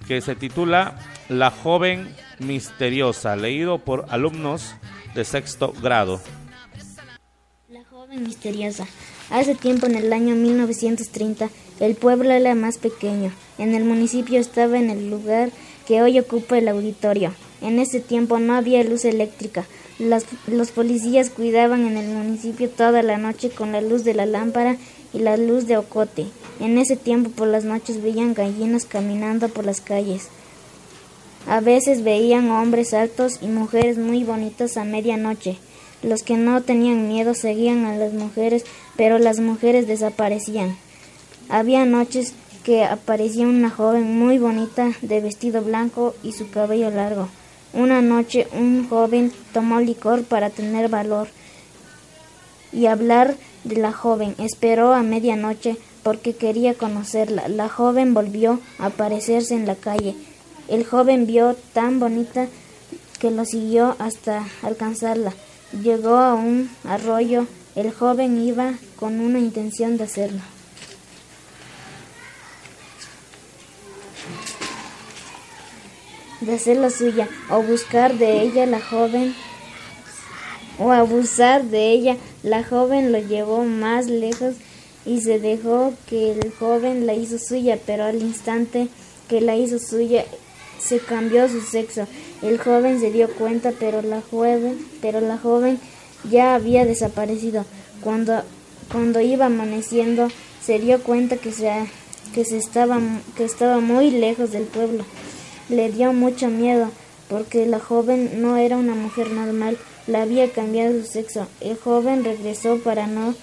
[0.07, 0.97] que se titula
[1.29, 4.75] La joven misteriosa, leído por alumnos
[5.13, 6.21] de sexto grado.
[7.69, 8.87] La joven misteriosa.
[9.29, 13.31] Hace tiempo, en el año 1930, el pueblo era más pequeño.
[13.57, 15.49] En el municipio estaba en el lugar
[15.87, 17.33] que hoy ocupa el auditorio.
[17.63, 19.65] En ese tiempo no había luz eléctrica.
[19.97, 24.25] Las- los policías cuidaban en el municipio toda la noche con la luz de la
[24.25, 24.77] lámpara
[25.13, 26.25] y la luz de ocote.
[26.59, 30.27] En ese tiempo por las noches veían gallinas caminando por las calles.
[31.47, 35.57] A veces veían hombres altos y mujeres muy bonitas a medianoche.
[36.01, 38.65] Los que no tenían miedo seguían a las mujeres,
[38.97, 40.75] pero las mujeres desaparecían.
[41.49, 47.27] Había noches que aparecía una joven muy bonita de vestido blanco y su cabello largo.
[47.73, 51.27] Una noche un joven tomó licor para tener valor
[52.71, 54.35] y hablar de la joven.
[54.37, 57.47] Esperó a medianoche porque quería conocerla.
[57.47, 60.15] La joven volvió a aparecerse en la calle.
[60.67, 62.47] El joven vio tan bonita
[63.19, 65.33] que lo siguió hasta alcanzarla.
[65.81, 67.47] Llegó a un arroyo.
[67.75, 70.41] El joven iba con una intención de hacerlo.
[76.45, 79.33] De hacerla suya o buscar de ella la joven
[80.79, 82.17] o abusar de ella.
[82.43, 84.55] La joven lo llevó más lejos
[85.05, 88.87] y se dejó que el joven la hizo suya, pero al instante
[89.27, 90.25] que la hizo suya
[90.79, 92.07] se cambió su sexo.
[92.41, 95.79] El joven se dio cuenta, pero la joven, pero la joven
[96.29, 97.65] ya había desaparecido.
[98.01, 98.43] Cuando
[98.91, 100.27] cuando iba amaneciendo,
[100.63, 101.71] se dio cuenta que se
[102.33, 102.99] que se estaba
[103.35, 105.05] que estaba muy lejos del pueblo.
[105.69, 106.89] Le dio mucho miedo
[107.29, 111.47] porque la joven no era una mujer normal, la había cambiado su sexo.
[111.61, 113.33] El joven regresó para no,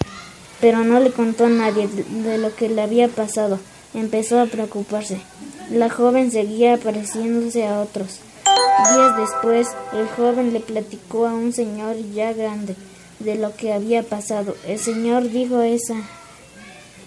[0.59, 3.59] pero no le contó a nadie de lo que le había pasado.
[3.93, 5.19] Empezó a preocuparse.
[5.71, 8.19] La joven seguía apareciéndose a otros.
[8.45, 12.75] Días después, el joven le platicó a un señor ya grande
[13.19, 14.55] de lo que había pasado.
[14.67, 15.95] El señor dijo esa,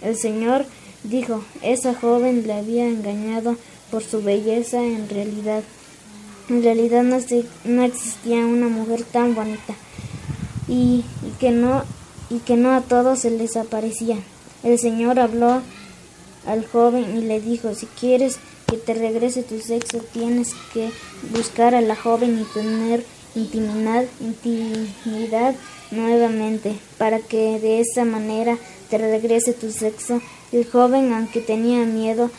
[0.02, 0.66] el señor
[1.02, 3.56] dijo, esa joven le había engañado
[3.94, 5.62] por su belleza en realidad.
[6.48, 9.72] En realidad no, se- no existía una mujer tan bonita
[10.66, 11.04] y,
[11.38, 11.84] que no
[12.28, 14.16] y que no a todos se les aparecía.
[14.64, 15.62] El Señor habló
[16.44, 20.90] al joven y le dijo, si quieres que te regrese tu sexo, tienes que
[21.30, 23.04] buscar a la joven y tener
[23.36, 25.54] intimidad, intimidad
[25.92, 28.58] nuevamente, para que de esa manera
[28.90, 30.20] te regrese tu sexo.
[30.50, 32.30] El joven, aunque tenía miedo,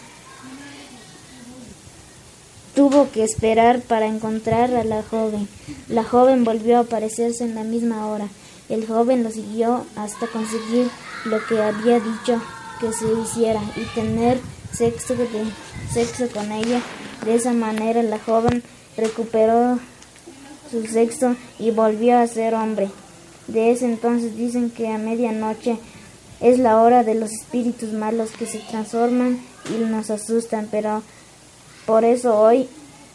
[2.75, 5.47] Tuvo que esperar para encontrar a la joven.
[5.87, 8.27] La joven volvió a aparecerse en la misma hora.
[8.67, 10.89] El joven lo siguió hasta conseguir
[11.25, 12.41] lo que había dicho
[12.81, 14.39] que se hiciera y tener
[14.73, 15.27] sexo, de-
[15.91, 16.81] sexo con ella.
[17.23, 18.61] De esa manera la joven
[18.97, 19.79] recuperó
[20.69, 22.89] su sexo y volvió a ser hombre.
[23.47, 25.77] De ese entonces dicen que a medianoche
[26.41, 29.39] es la hora de los espíritus malos que se transforman
[29.73, 31.01] y nos asustan, pero
[31.85, 32.67] por eso hoy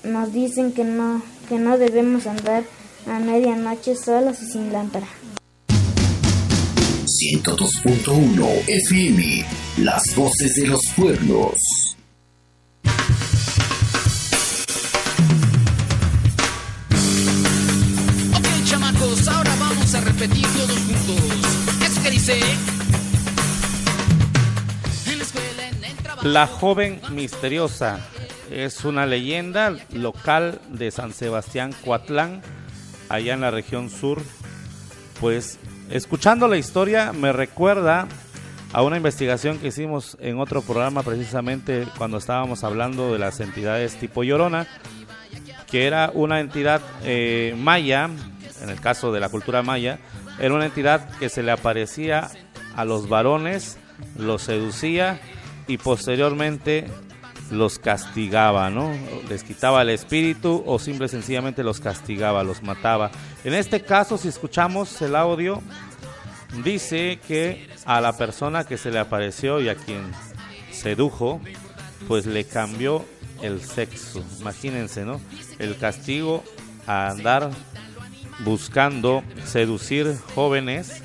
[0.05, 2.65] nos dicen que no, que no debemos andar
[3.07, 5.07] a medianoche solos y sin lámpara.
[7.05, 9.45] 102.1 FM,
[9.79, 11.55] las voces de los pueblos.
[18.33, 21.25] Ok, chamacos, ahora vamos a repetir todos juntos.
[21.85, 22.41] Eso que dice.
[26.23, 27.99] La joven misteriosa
[28.51, 32.43] es una leyenda local de San Sebastián Coatlán,
[33.09, 34.21] allá en la región sur.
[35.21, 35.59] Pues
[35.91, 38.09] escuchando la historia me recuerda
[38.73, 43.97] a una investigación que hicimos en otro programa precisamente cuando estábamos hablando de las entidades
[43.97, 44.67] tipo Llorona,
[45.71, 48.11] que era una entidad eh, maya,
[48.63, 49.99] en el caso de la cultura maya,
[50.41, 52.29] era una entidad que se le aparecía
[52.75, 53.79] a los varones,
[54.17, 55.21] los seducía
[55.67, 56.87] y posteriormente
[57.51, 58.93] los castigaba, ¿no?
[59.29, 63.11] Les quitaba el espíritu o simple y sencillamente los castigaba, los mataba.
[63.45, 65.61] En este caso, si escuchamos el audio,
[66.65, 70.13] dice que a la persona que se le apareció y a quien
[70.71, 71.41] sedujo,
[72.09, 73.05] pues le cambió
[73.43, 74.25] el sexo.
[74.41, 75.21] Imagínense, ¿no?
[75.59, 76.45] El castigo
[76.87, 77.51] a andar
[78.45, 81.03] buscando seducir jóvenes,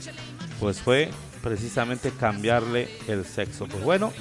[0.60, 1.10] pues fue
[1.43, 3.67] precisamente cambiarle el sexo.
[3.67, 4.12] Pues bueno,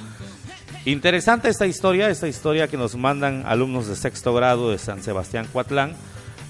[0.91, 5.47] interesante esta historia, esta historia que nos mandan alumnos de sexto grado de San Sebastián
[5.51, 5.93] Cuatlán.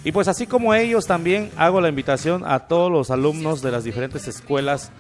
[0.03, 3.83] Y pues así como ellos también hago la invitación a todos los alumnos de las
[3.83, 4.91] diferentes escuelas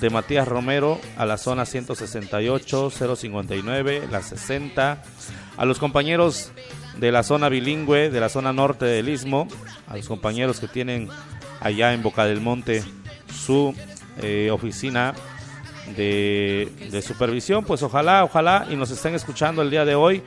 [0.00, 5.02] de Matías Romero a la zona 168, 059, la 60,
[5.56, 6.52] a los compañeros
[6.98, 9.48] de la zona bilingüe, de la zona norte del Istmo,
[9.88, 11.08] a los compañeros que tienen
[11.60, 12.84] allá en Boca del Monte
[13.32, 13.74] su
[14.20, 15.14] eh, oficina
[15.96, 20.22] de, supervisión, pues ojalá, ojalá y nos estén escuchando el día de hoy,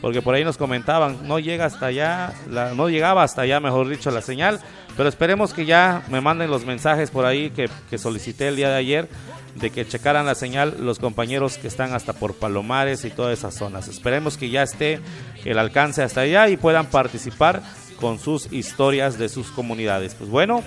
[0.00, 2.32] porque por ahí nos comentaban, no llega hasta allá,
[2.74, 4.60] no llegaba hasta allá, mejor dicho, la señal,
[4.96, 8.70] pero esperemos que ya me manden los mensajes por ahí que, que solicité el día
[8.70, 9.08] de ayer
[9.56, 13.54] de que checaran la señal los compañeros que están hasta por Palomares y todas esas
[13.54, 13.88] zonas.
[13.88, 15.00] Esperemos que ya esté
[15.44, 17.62] el alcance hasta allá y puedan participar
[18.00, 20.14] con sus historias de sus comunidades.
[20.14, 20.62] Pues bueno,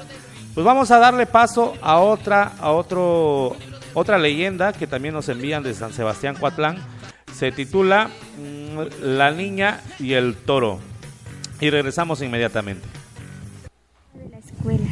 [0.54, 3.56] pues vamos a darle paso a otra a otro
[3.94, 6.78] otra leyenda que también nos envían de San Sebastián Coatlán.
[7.34, 10.80] Se titula mm, La niña y el toro.
[11.60, 12.86] Y regresamos inmediatamente.
[14.32, 14.90] La escuela.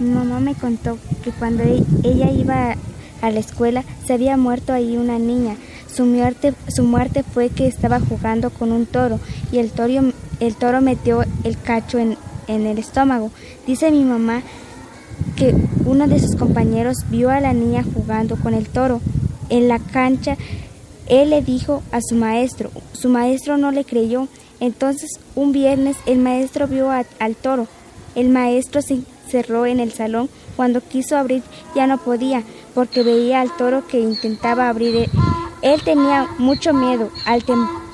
[0.00, 2.76] Mi mamá me contó que cuando e-, ella iba
[3.22, 5.56] a la escuela se había muerto ahí una niña.
[5.92, 9.18] Su muerte, su muerte fue que estaba jugando con un toro
[9.50, 13.30] y el toro, el toro metió el cacho en, en el estómago.
[13.66, 14.42] Dice mi mamá
[15.36, 19.00] que uno de sus compañeros vio a la niña jugando con el toro.
[19.48, 20.36] En la cancha,
[21.08, 22.70] él le dijo a su maestro.
[22.92, 24.28] Su maestro no le creyó.
[24.60, 27.68] Entonces, un viernes, el maestro vio al toro.
[28.14, 30.28] El maestro se cerró en el salón.
[30.56, 31.42] Cuando quiso abrir,
[31.74, 32.42] ya no podía,
[32.74, 35.08] porque veía al toro que intentaba abrir.
[35.62, 37.10] Él tenía mucho miedo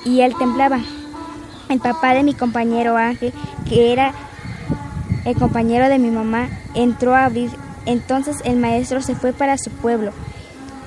[0.05, 0.79] y él temblaba.
[1.69, 3.33] El papá de mi compañero Ángel,
[3.67, 4.13] que era
[5.25, 7.51] el compañero de mi mamá, entró a abrir.
[7.85, 10.11] Entonces el maestro se fue para su pueblo.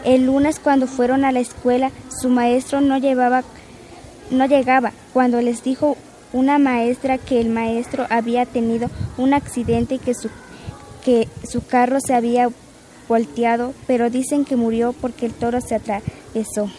[0.04, 3.42] El lunes cuando fueron a la escuela, su maestro no llevaba
[4.30, 4.92] no llegaba.
[5.12, 5.96] Cuando les dijo
[6.32, 10.28] una maestra que el maestro había tenido un accidente y que su,
[11.04, 12.48] que su carro se había
[13.08, 16.70] volteado, pero dicen que murió porque el toro se atravesó.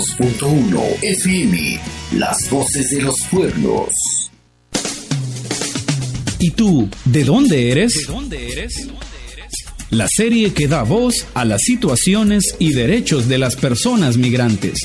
[0.00, 1.80] ...102.1 FM...
[2.16, 3.90] ...las voces de los pueblos...
[6.38, 7.92] ¿Y tú, de dónde eres?
[7.92, 8.88] ¿De dónde eres?
[9.90, 14.78] La serie que da voz a las situaciones y derechos de las personas migrantes.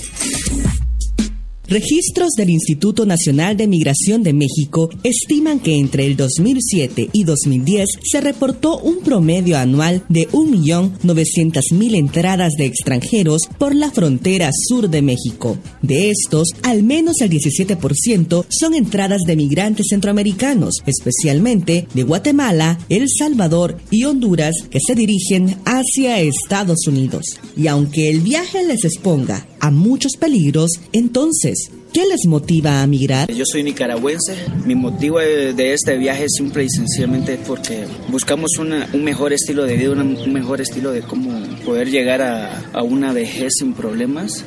[1.67, 7.89] Registros del Instituto Nacional de Migración de México estiman que entre el 2007 y 2010
[8.03, 15.01] se reportó un promedio anual de 1.900.000 entradas de extranjeros por la frontera sur de
[15.01, 15.57] México.
[15.81, 23.07] De estos, al menos el 17% son entradas de migrantes centroamericanos, especialmente de Guatemala, El
[23.09, 27.39] Salvador y Honduras, que se dirigen hacia Estados Unidos.
[27.57, 33.31] Y aunque el viaje les exponga a muchos peligros, entonces, ¿qué les motiva a migrar?
[33.31, 34.35] Yo soy nicaragüense.
[34.63, 39.75] Mi motivo de este viaje es simple y sencillamente porque buscamos un mejor estilo de
[39.75, 41.31] vida, un mejor estilo de cómo
[41.65, 44.45] poder llegar a, a una vejez sin problemas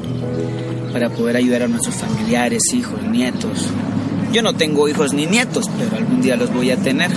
[0.92, 3.66] para poder ayudar a nuestros familiares, hijos, nietos.
[4.32, 7.10] Yo no tengo hijos ni nietos, pero algún día los voy a tener.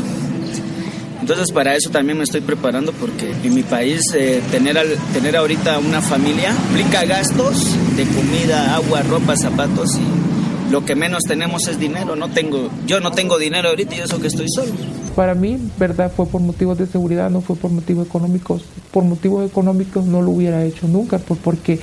[1.21, 5.37] Entonces para eso también me estoy preparando porque en mi país eh, tener, al, tener
[5.37, 11.67] ahorita una familia implica gastos de comida, agua, ropa, zapatos y lo que menos tenemos
[11.67, 12.15] es dinero.
[12.15, 14.71] No tengo, yo no tengo dinero ahorita y eso que estoy solo.
[15.15, 18.63] Para mí, verdad, fue por motivos de seguridad, no fue por motivos económicos.
[18.91, 21.79] Por motivos económicos no lo hubiera hecho nunca, porque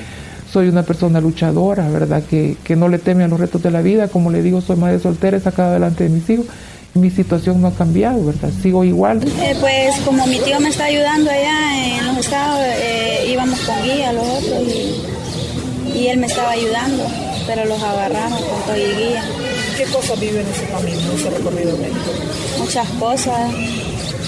[0.51, 2.24] soy una persona luchadora, ¿verdad?
[2.24, 4.09] Que, que no le teme a los retos de la vida.
[4.09, 6.47] Como le digo, soy madre soltera, he sacado adelante de mis hijos
[6.95, 8.51] mi situación no ha cambiado, ¿verdad?
[8.62, 9.22] Sigo igual.
[9.41, 13.82] Eh, pues como mi tío me está ayudando allá en los estados, eh, íbamos con
[13.82, 14.62] guía los otros
[15.95, 17.05] y, él me estaba ayudando,
[17.47, 19.24] pero los agarramos con todo y guía.
[19.76, 21.76] ¿Qué cosas viven en ese camino, en ese recorrido
[22.59, 23.53] Muchas cosas.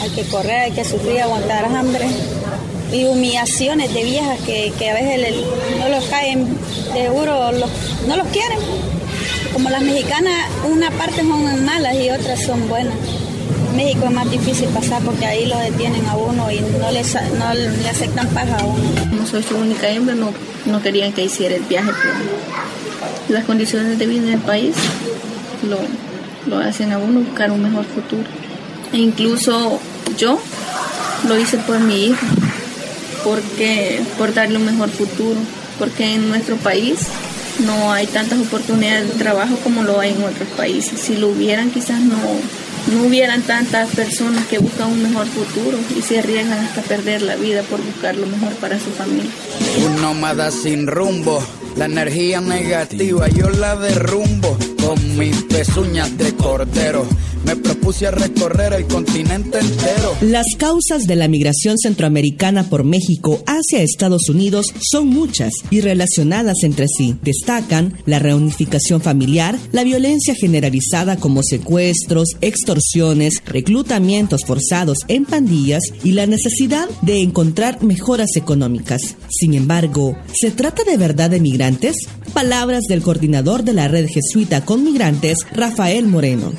[0.03, 2.07] Hay que correr, hay que sufrir, aguantar hambre
[2.93, 5.45] y humillaciones de viejas que, que a veces
[5.79, 6.49] no los caen,
[6.93, 7.71] seguro los,
[8.09, 8.59] no los quieren
[9.61, 12.95] como las mexicanas, una parte son malas y otras son buenas.
[13.77, 17.03] México es más difícil pasar porque ahí lo detienen a uno y no le,
[17.39, 18.83] no le aceptan paga a uno.
[19.11, 20.33] Como soy su única hembra, no,
[20.65, 22.15] no querían que hiciera el viaje, pero
[23.29, 24.75] las condiciones de vida en el país
[25.69, 25.79] lo,
[26.47, 28.25] lo hacen a uno buscar un mejor futuro.
[28.95, 29.79] E incluso
[30.17, 30.41] yo
[31.29, 32.27] lo hice por mi hijo,
[33.25, 35.39] porque, por darle un mejor futuro,
[35.79, 37.09] porque en nuestro país
[37.65, 41.01] no hay tantas oportunidades de trabajo como lo hay en otros países.
[41.01, 42.17] Si lo hubieran, quizás no,
[42.93, 47.37] no hubieran tantas personas que buscan un mejor futuro y se arriesgan hasta perder la
[47.37, 49.31] vida por buscar lo mejor para su familia.
[49.87, 51.43] Un nómada sin rumbo,
[51.77, 57.07] la energía negativa yo la derrumbo con mis pezuñas de cordero
[57.45, 60.17] me propuse a recorrer el continente entero.
[60.21, 66.63] Las causas de la migración centroamericana por México hacia Estados Unidos son muchas y relacionadas
[66.63, 67.17] entre sí.
[67.23, 76.13] Destacan la reunificación familiar, la violencia generalizada como secuestros, extorsiones, reclutamientos forzados en pandillas y
[76.13, 79.17] la necesidad de encontrar mejoras económicas.
[79.29, 81.97] Sin embargo, ¿se trata de verdad de migrantes?
[82.33, 86.53] Palabras del coordinador de la red jesuita con migrantes, Rafael Moreno.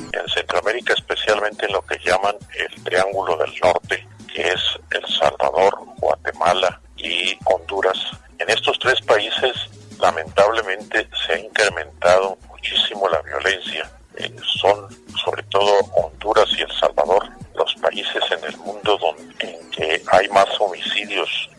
[0.62, 4.60] En Centroamérica, especialmente en lo que llaman el Triángulo del Norte, que es
[4.92, 7.98] El Salvador, Guatemala y Honduras.
[8.38, 9.52] En estos tres países,
[9.98, 13.90] lamentablemente, se ha incrementado muchísimo la violencia.
[14.18, 14.88] Eh, son
[15.24, 20.28] sobre todo Honduras y El Salvador los países en el mundo donde, en que hay
[20.28, 21.50] más homicidios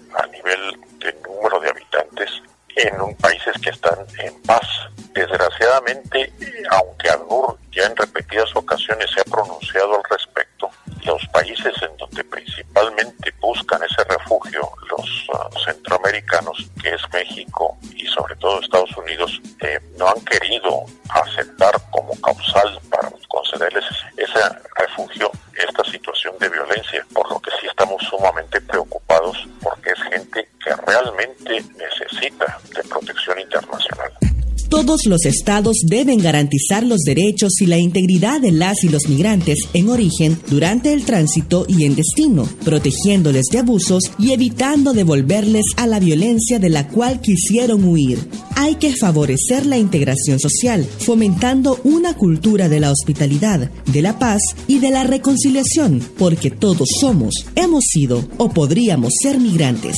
[35.03, 39.59] Todos los estados deben garantizar los derechos y la integridad de las y los migrantes
[39.73, 45.87] en origen durante el tránsito y en destino, protegiéndoles de abusos y evitando devolverles a
[45.87, 48.17] la violencia de la cual quisieron huir.
[48.55, 54.41] Hay que favorecer la integración social, fomentando una cultura de la hospitalidad, de la paz
[54.69, 59.97] y de la reconciliación, porque todos somos, hemos sido o podríamos ser migrantes.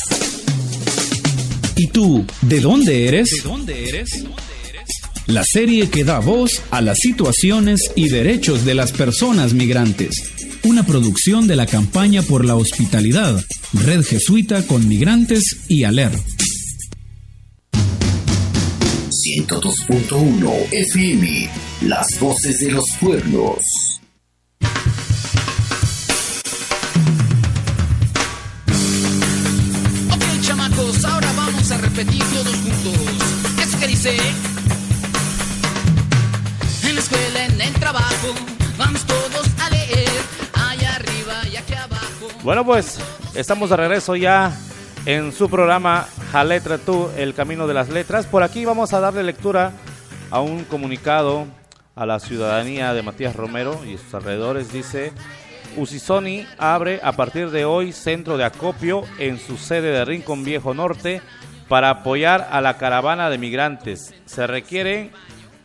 [1.76, 3.30] ¿Y tú, de dónde eres?
[3.30, 4.24] ¿De dónde eres?
[5.28, 10.15] La serie que da voz a las situaciones y derechos de las personas migrantes.
[10.63, 16.11] Una producción de la campaña por la hospitalidad, Red Jesuita con Migrantes y ALER.
[19.09, 21.49] 102.1 FM,
[21.82, 23.85] las voces de los pueblos.
[42.46, 43.00] Bueno, pues
[43.34, 44.56] estamos de regreso ya
[45.08, 48.28] en su programa Jaletra Tú, el camino de las letras.
[48.28, 49.72] Por aquí vamos a darle lectura
[50.30, 51.48] a un comunicado
[51.96, 54.72] a la ciudadanía de Matías Romero y sus alrededores.
[54.72, 55.12] Dice,
[55.76, 60.76] Usisoni abre a partir de hoy centro de acopio en su sede de Rincón Viejo
[60.76, 61.24] Norte
[61.68, 64.14] para apoyar a la caravana de migrantes.
[64.28, 65.10] Se requieren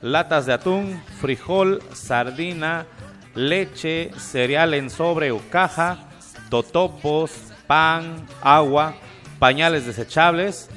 [0.01, 2.87] latas de atún, frijol, sardina,
[3.35, 6.07] leche, cereal en sobre o caja,
[6.51, 7.31] totopos,
[7.67, 8.97] pan, agua,
[9.39, 10.69] pañales desechables,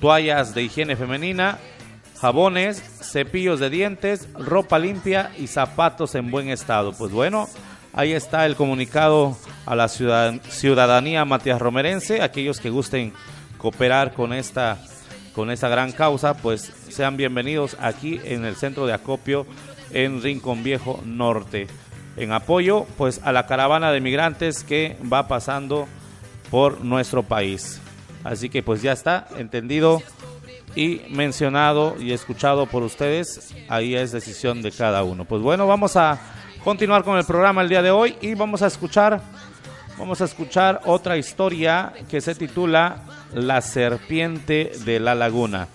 [0.00, 1.58] toallas de higiene femenina,
[2.20, 6.92] jabones, cepillos de dientes, ropa limpia y zapatos en buen estado.
[6.92, 7.48] Pues bueno,
[7.92, 13.12] ahí está el comunicado a la ciudadanía Matías Romerense, aquellos que gusten
[13.58, 14.78] cooperar con esta
[15.34, 19.46] con esta gran causa, pues sean bienvenidos aquí en el centro de acopio
[19.92, 21.68] en Rincón Viejo Norte.
[22.20, 25.88] En apoyo pues a la caravana de migrantes que va pasando
[26.50, 27.80] por nuestro país.
[28.24, 30.02] Así que pues ya está entendido
[30.74, 33.54] y mencionado y escuchado por ustedes.
[33.70, 35.24] Ahí es decisión de cada uno.
[35.24, 36.18] Pues bueno, vamos a
[36.62, 39.22] continuar con el programa el día de hoy y vamos a escuchar
[39.98, 43.02] vamos a escuchar otra historia que se titula
[43.32, 45.68] la serpiente de la laguna.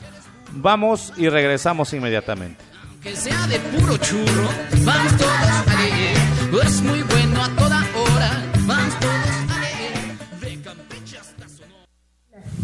[0.52, 2.75] Vamos y regresamos inmediatamente.
[3.06, 4.50] Que sea de puro churro,
[4.84, 6.66] vamos todos a leer.
[6.66, 9.14] Es muy bueno a toda hora, vamos todos
[9.48, 10.18] a leer.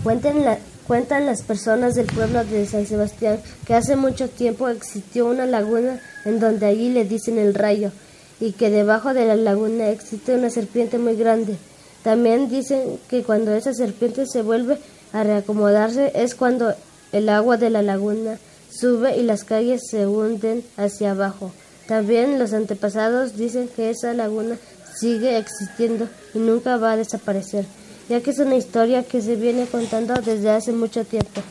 [0.01, 5.27] Cuenten la, cuentan las personas del pueblo de San Sebastián que hace mucho tiempo existió
[5.27, 7.91] una laguna en donde allí le dicen el rayo
[8.39, 11.55] y que debajo de la laguna existe una serpiente muy grande.
[12.01, 14.79] También dicen que cuando esa serpiente se vuelve
[15.13, 16.73] a reacomodarse es cuando
[17.11, 18.39] el agua de la laguna
[18.81, 21.51] sube y las calles se hunden hacia abajo.
[21.87, 24.57] También los antepasados dicen que esa laguna
[24.99, 27.65] sigue existiendo y nunca va a desaparecer,
[28.09, 31.41] ya que es una historia que se viene contando desde hace mucho tiempo.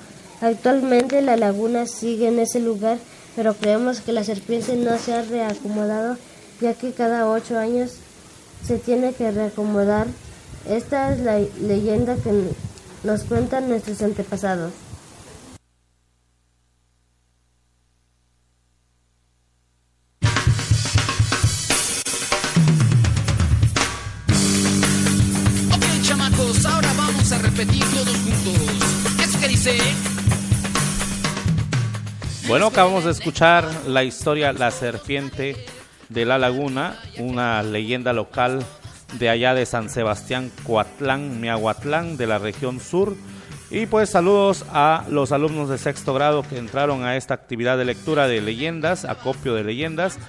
[0.41, 2.99] Actualmente la laguna sigue en ese lugar,
[3.37, 6.16] pero creemos que la serpiente no se ha reacomodado,
[6.61, 7.93] ya que cada ocho años
[8.66, 10.09] se tiene que reacomodar.
[10.68, 12.33] Esta es la leyenda que
[13.05, 14.72] nos cuentan nuestros antepasados.
[32.71, 35.57] Acabamos de escuchar la historia La Serpiente
[36.09, 38.64] de la Laguna, una leyenda local
[39.18, 43.16] de allá de San Sebastián, Coatlán, Miahuatlán, de la región sur.
[43.73, 47.87] Y pues saludos a los alumnos de sexto grado que entraron a esta actividad de
[47.87, 50.21] lectura de leyendas, acopio de leyendas.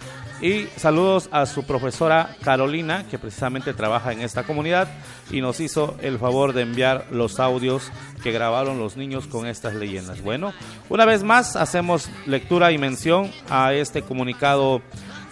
[0.41, 4.87] Y saludos a su profesora Carolina, que precisamente trabaja en esta comunidad
[5.29, 7.91] y nos hizo el favor de enviar los audios
[8.23, 10.21] que grabaron los niños con estas leyendas.
[10.23, 10.51] Bueno,
[10.89, 14.81] una vez más hacemos lectura y mención a este comunicado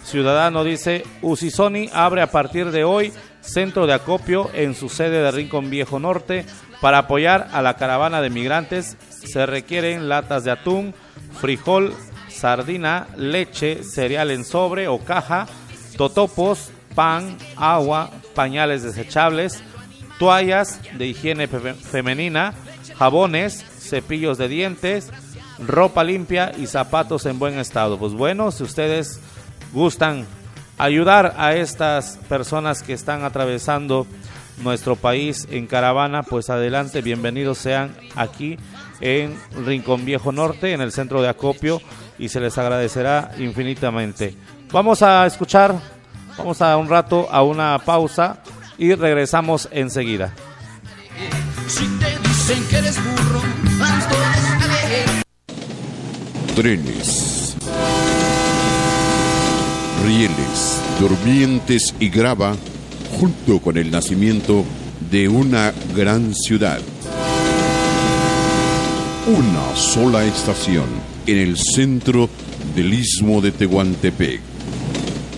[0.04, 0.62] ciudadano.
[0.62, 5.70] Dice, Usisoni abre a partir de hoy centro de acopio en su sede de Rincón
[5.70, 6.44] Viejo Norte
[6.80, 8.96] para apoyar a la caravana de migrantes.
[9.10, 10.94] Se requieren latas de atún,
[11.40, 11.94] frijol,
[12.40, 15.46] sardina, leche, cereal en sobre o caja,
[15.96, 19.62] totopos, pan, agua, pañales desechables,
[20.18, 22.54] toallas de higiene fe- femenina,
[22.98, 25.10] jabones, cepillos de dientes,
[25.58, 27.98] ropa limpia y zapatos en buen estado.
[27.98, 29.20] Pues bueno, si ustedes
[29.72, 30.26] gustan
[30.78, 34.06] ayudar a estas personas que están atravesando
[34.62, 38.58] nuestro país en caravana, pues adelante, bienvenidos sean aquí
[39.00, 39.34] en
[39.64, 41.80] Rincón Viejo Norte, en el centro de acopio,
[42.20, 44.36] y se les agradecerá infinitamente.
[44.70, 45.74] Vamos a escuchar,
[46.36, 48.42] vamos a un rato a una pausa
[48.78, 50.32] y regresamos enseguida.
[51.66, 53.40] Si te dicen que eres burro,
[56.54, 57.56] trenes,
[60.04, 62.54] rieles, durmientes y grava
[63.18, 64.64] junto con el nacimiento
[65.10, 66.80] de una gran ciudad.
[69.26, 70.86] Una sola estación
[71.32, 72.28] en el centro
[72.74, 74.40] del istmo de Tehuantepec.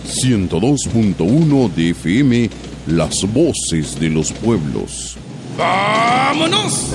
[0.07, 2.49] 102.1 de FM,
[2.87, 5.17] las voces de los pueblos.
[5.57, 6.93] ¡Vámonos!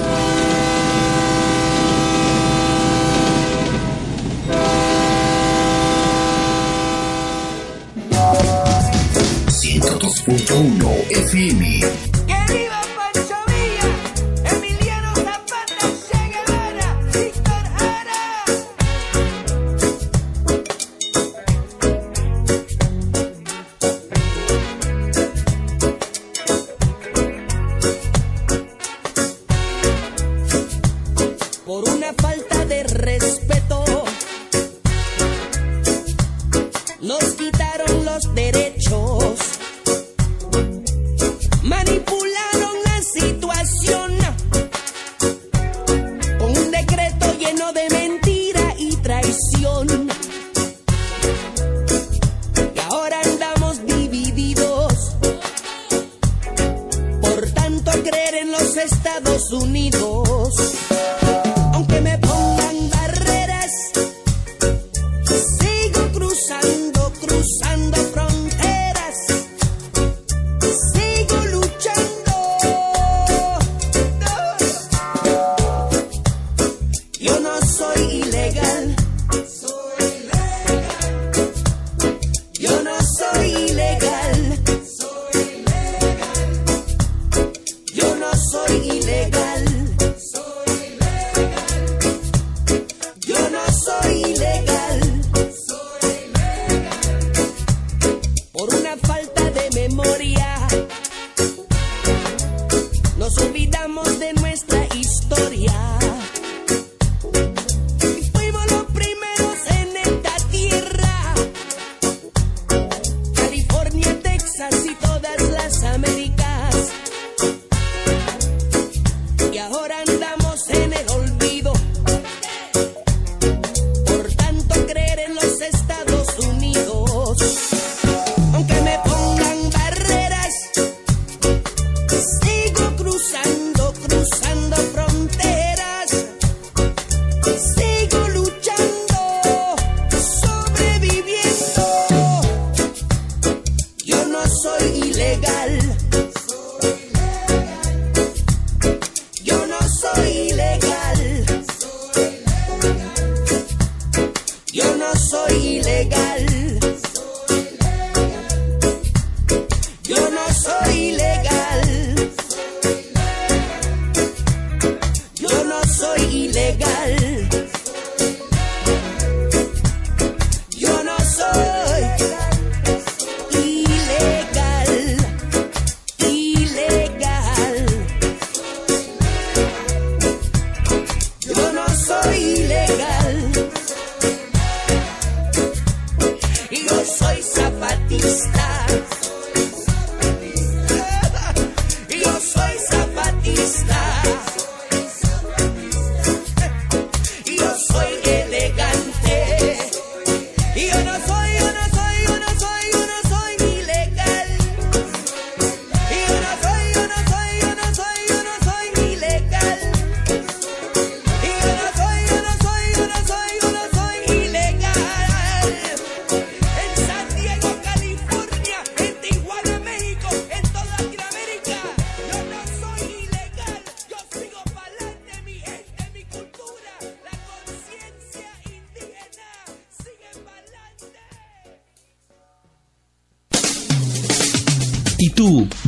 [11.10, 12.17] FM.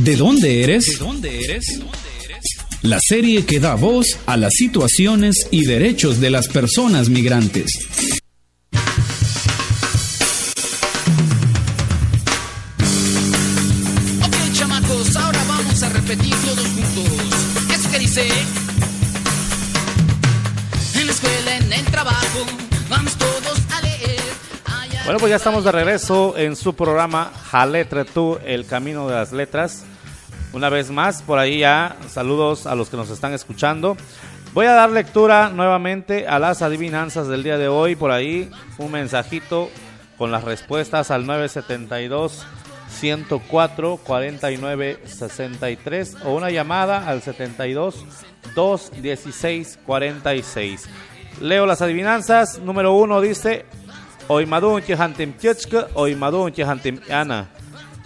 [0.03, 0.85] De dónde eres?
[0.85, 1.79] ¿De dónde eres?
[2.81, 7.71] La serie que da voz a las situaciones y derechos de las personas migrantes.
[14.23, 17.71] Ok, chamacos, ahora vamos a repetir todos juntos.
[17.71, 18.27] Eso que dice.
[20.95, 22.45] En la escuela, en el trabajo,
[22.89, 24.19] vamos todos a leer.
[25.05, 29.31] Bueno, pues ya estamos de regreso en su programa Jaletre tú, el camino de las
[29.31, 29.85] letras.
[30.53, 33.95] Una vez más, por ahí ya, saludos a los que nos están escuchando.
[34.53, 37.95] Voy a dar lectura nuevamente a las adivinanzas del día de hoy.
[37.95, 39.69] Por ahí un mensajito
[40.17, 42.45] con las respuestas al 972
[42.89, 48.05] 104 49 63 o una llamada al 72
[48.53, 50.89] 216 46.
[51.39, 52.59] Leo las adivinanzas.
[52.59, 53.65] Número uno dice:
[54.27, 57.47] Hoy madun hantim tchka, hoy madun hantim ana.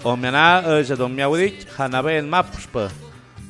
[0.06, 0.62] Omeana
[0.96, 2.90] don miaudich hanaben mapspa.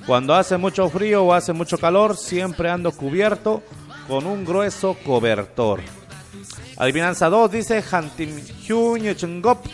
[0.07, 3.61] Cuando hace mucho frío o hace mucho calor, siempre ando cubierto
[4.07, 5.81] con un grueso cobertor.
[6.77, 8.29] Adivinanza 2 dice Hantim
[8.65, 9.65] Hyunye Chungop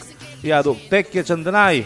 [0.42, 1.86] y Aduktek Chandnai.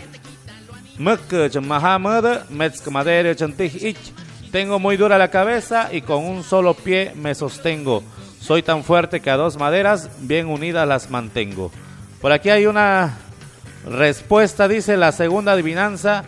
[0.97, 1.21] Mek
[1.61, 4.13] Mahamad Metsk Madere Chantich Ich.
[4.49, 8.01] Tengo muy dura la cabeza y con un solo pie me sostengo.
[8.39, 11.69] Soy tan fuerte que a dos maderas bien unidas las mantengo.
[12.21, 13.24] Por aquí hay una
[13.85, 16.23] respuesta, dice la segunda adivinanza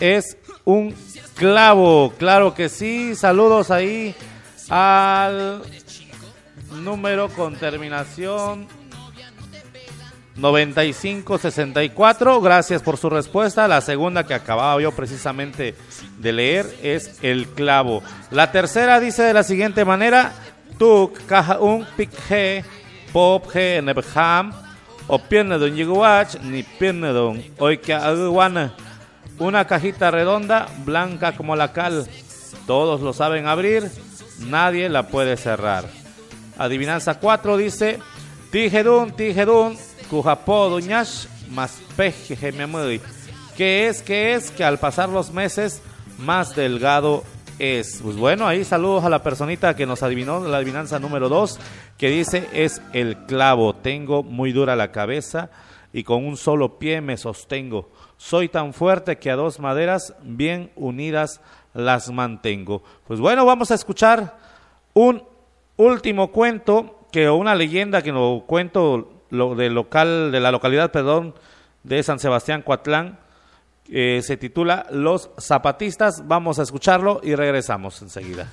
[0.00, 0.94] es un
[1.34, 2.12] clavo.
[2.18, 3.14] Claro que sí.
[3.14, 4.14] Saludos ahí
[4.68, 5.62] al
[6.82, 8.66] número con terminación
[10.36, 12.40] 9564.
[12.40, 13.68] Gracias por su respuesta.
[13.68, 15.74] La segunda que acababa yo precisamente
[16.18, 18.02] de leer es el clavo.
[18.30, 20.32] La tercera dice de la siguiente manera:
[20.78, 22.64] Tuk caja un pikhe
[23.12, 24.52] pop nebham
[25.12, 28.72] o pierne don yiguach ni pierne don oika aguana.
[29.38, 32.06] Una cajita redonda, blanca como la cal.
[32.66, 33.90] Todos lo saben abrir,
[34.48, 35.84] nadie la puede cerrar.
[36.56, 37.98] Adivinanza 4 dice:
[38.50, 39.76] Tijedun, tijedun,
[40.08, 42.34] kujapo duñash, más peje.
[43.54, 44.00] ¿Qué es?
[44.00, 44.50] ¿Qué es?
[44.50, 45.82] Que al pasar los meses,
[46.16, 47.22] más delgado
[47.58, 48.00] es.
[48.02, 51.58] Pues bueno, ahí saludos a la personita que nos adivinó la adivinanza número 2,
[52.02, 53.76] que dice: Es el clavo.
[53.76, 55.50] Tengo muy dura la cabeza
[55.92, 57.90] y con un solo pie me sostengo.
[58.16, 61.40] Soy tan fuerte que a dos maderas bien unidas
[61.74, 62.82] las mantengo.
[63.06, 64.36] Pues bueno, vamos a escuchar
[64.94, 65.22] un
[65.76, 71.36] último cuento que una leyenda que lo cuento lo, de local de la localidad, perdón,
[71.84, 73.20] de San Sebastián Coatlán.
[73.86, 76.26] se titula Los zapatistas.
[76.26, 78.50] Vamos a escucharlo y regresamos enseguida.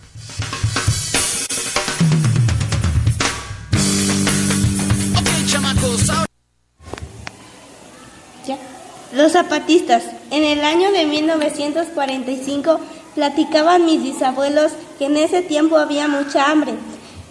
[9.11, 10.03] Los zapatistas.
[10.29, 12.79] En el año de 1945
[13.15, 16.73] platicaban mis bisabuelos que en ese tiempo había mucha hambre.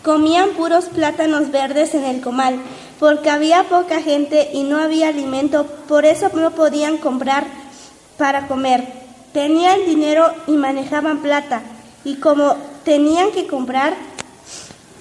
[0.02, 2.58] Comían puros plátanos verdes en el comal,
[2.98, 7.44] porque había poca gente y no había alimento, por eso no podían comprar
[8.16, 8.84] para comer.
[9.32, 11.62] Tenían dinero y manejaban plata,
[12.04, 13.94] y como tenían que comprar,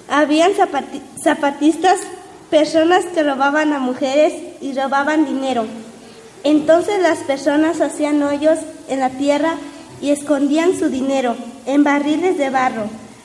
[0.08, 2.00] habían zapati- zapatistas,
[2.50, 5.66] personas que robaban a mujeres y robaban dinero.
[6.44, 8.58] Entonces las personas hacían hoyos
[8.88, 9.54] en la tierra
[10.00, 11.36] y escondían su dinero
[11.66, 12.84] en barriles de barro,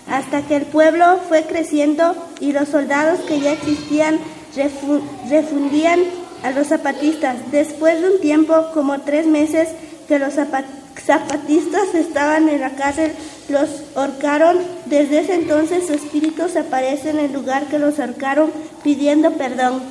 [0.09, 4.20] hasta que el pueblo fue creciendo y los soldados que ya existían
[4.55, 5.99] refu- refundían
[6.43, 7.38] a los zapatistas.
[7.51, 9.70] Después de un tiempo, como tres meses,
[10.07, 10.66] que los zapa-
[10.99, 13.14] zapatistas estaban en la cárcel,
[13.47, 14.57] los ahorcaron.
[14.88, 18.51] Desde ese entonces su espíritu se aparece en el lugar que los ahorcaron
[18.84, 19.82] pidiendo perdón.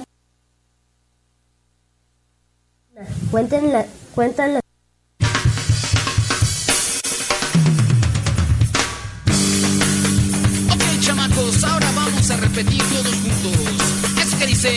[3.31, 4.61] Cuentan la, cuentan la
[10.71, 14.19] Ok, chamacos, ahora vamos a repetir todos juntos.
[14.21, 14.77] Es que dice.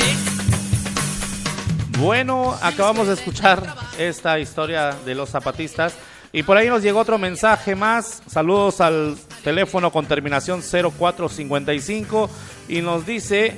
[2.00, 3.62] Bueno, acabamos de escuchar
[3.98, 5.96] esta historia de los zapatistas
[6.32, 8.24] y por ahí nos llegó otro mensaje más.
[8.28, 12.30] Saludos al teléfono con terminación 0455
[12.70, 13.58] y nos dice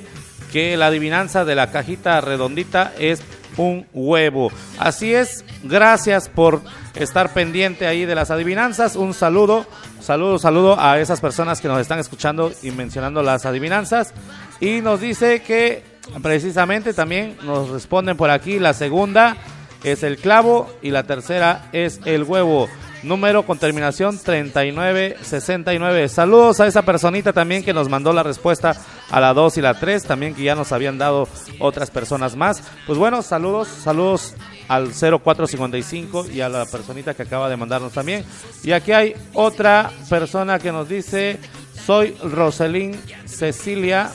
[0.52, 3.22] que la adivinanza de la cajita redondita es
[3.58, 4.50] un huevo.
[4.78, 6.62] Así es, gracias por
[6.94, 8.96] estar pendiente ahí de las adivinanzas.
[8.96, 9.66] Un saludo,
[10.00, 14.14] saludo, saludo a esas personas que nos están escuchando y mencionando las adivinanzas.
[14.60, 15.84] Y nos dice que
[16.22, 19.36] precisamente también nos responden por aquí la segunda
[19.84, 22.68] es el clavo y la tercera es el huevo.
[23.02, 26.08] Número con terminación 3969.
[26.08, 28.76] Saludos a esa personita también que nos mandó la respuesta
[29.08, 31.28] a la 2 y la 3, también que ya nos habían dado
[31.60, 32.62] otras personas más.
[32.86, 34.34] Pues bueno, saludos, saludos
[34.66, 38.24] al 0455 y a la personita que acaba de mandarnos también.
[38.64, 41.38] Y aquí hay otra persona que nos dice,
[41.86, 44.10] soy Roselín Cecilia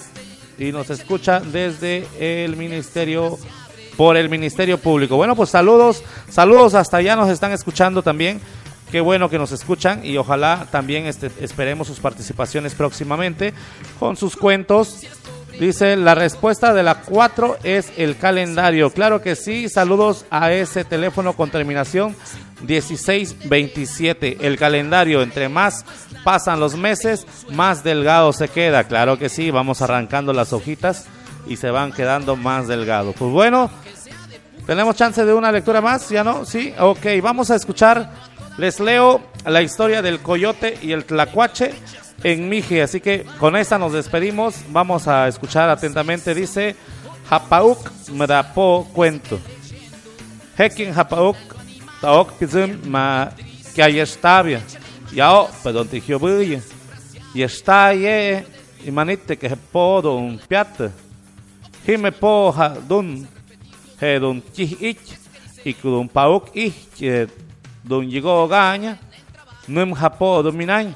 [0.57, 3.37] y nos escucha desde el Ministerio
[3.97, 5.15] por el Ministerio Público.
[5.15, 8.41] Bueno, pues saludos, saludos hasta allá nos están escuchando también.
[8.93, 13.51] Qué bueno que nos escuchan y ojalá también este, esperemos sus participaciones próximamente
[13.99, 14.99] con sus cuentos.
[15.59, 18.91] Dice, la respuesta de la 4 es el calendario.
[18.91, 22.15] Claro que sí, saludos a ese teléfono con terminación
[22.67, 24.37] 1627.
[24.41, 25.85] El calendario, entre más
[26.23, 28.83] pasan los meses, más delgado se queda.
[28.83, 31.07] Claro que sí, vamos arrancando las hojitas
[31.47, 33.15] y se van quedando más delgados.
[33.17, 33.71] Pues bueno,
[34.65, 36.45] tenemos chance de una lectura más, ¿ya no?
[36.45, 38.09] Sí, ok, vamos a escuchar,
[38.57, 41.73] les leo la historia del coyote y el tlacuache
[42.23, 46.75] en Mije, así que con esta nos despedimos, vamos a escuchar atentamente, dice,
[47.29, 49.39] Hapauk mrapo cuento.
[50.57, 51.37] Hekin Hapauk
[51.99, 53.31] taok pizum ma
[53.73, 54.61] kiayestavia,
[55.11, 56.61] yao pedon tijiobuye,
[57.33, 58.45] yestaye
[58.85, 60.91] imanite que podo un piata.
[61.87, 62.53] Hime po
[62.87, 63.27] dun
[63.99, 64.95] he dun chih
[65.65, 66.75] y kudun pauk ich
[67.83, 68.97] que dun llegó gaña
[69.67, 70.93] num ha po dominañ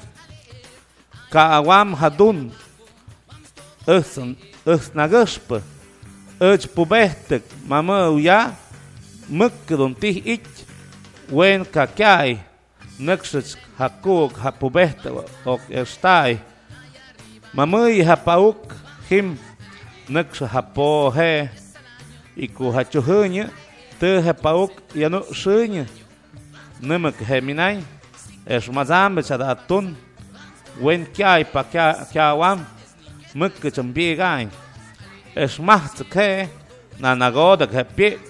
[1.30, 2.50] ka awam ha dun
[3.86, 4.18] us
[4.66, 5.52] us nagusp
[6.40, 8.54] uch pubehtek mama uya
[9.28, 10.64] muk dun tih ich
[11.30, 12.38] wen ka kai
[12.98, 15.12] nexch ha kuk ha pubehtek
[15.44, 16.38] ok estai
[17.52, 18.74] mamui ha pauk
[19.10, 19.36] him
[20.08, 21.48] nux hapo he
[22.36, 23.50] y ku hachuhuña
[24.00, 25.84] te he pauk ya no shuña
[26.80, 27.80] nëmëk heminaj,
[28.46, 29.90] e shumazambe që da tun,
[30.78, 32.62] uen kja i pa kja, kja uam,
[33.34, 34.46] mëk që mbi i gaj,
[35.34, 35.46] e
[36.12, 36.28] ke,
[37.02, 38.20] na nagoda kë pik,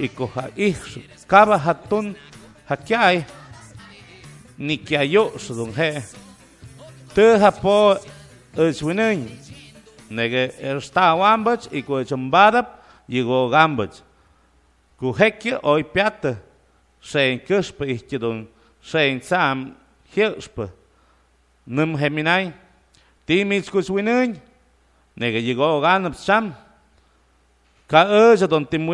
[0.00, 1.74] i ku ha ish, kaba ha
[2.68, 3.22] ha kja
[4.58, 6.02] ni kja jo shë dhun he,
[7.14, 7.96] të ha po
[8.56, 9.28] e shwinën,
[10.10, 14.00] nëge e shta uam bëq, i ku e mbadap, i go gambëq,
[14.98, 16.34] ku hekje oj pjatë,
[17.04, 18.48] sein kuspe ich don
[18.82, 19.76] sein sam
[20.14, 20.68] hirspe
[21.66, 22.52] num heminai
[25.18, 26.54] yigo ganap sam.
[27.88, 28.86] Ka ơ don tim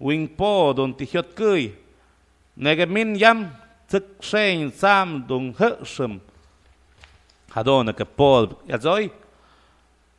[0.00, 1.72] wing po don ti hiot kui.
[2.56, 3.50] Nege min yam
[3.88, 6.20] tsik sein sam don hirsum
[8.16, 8.48] pol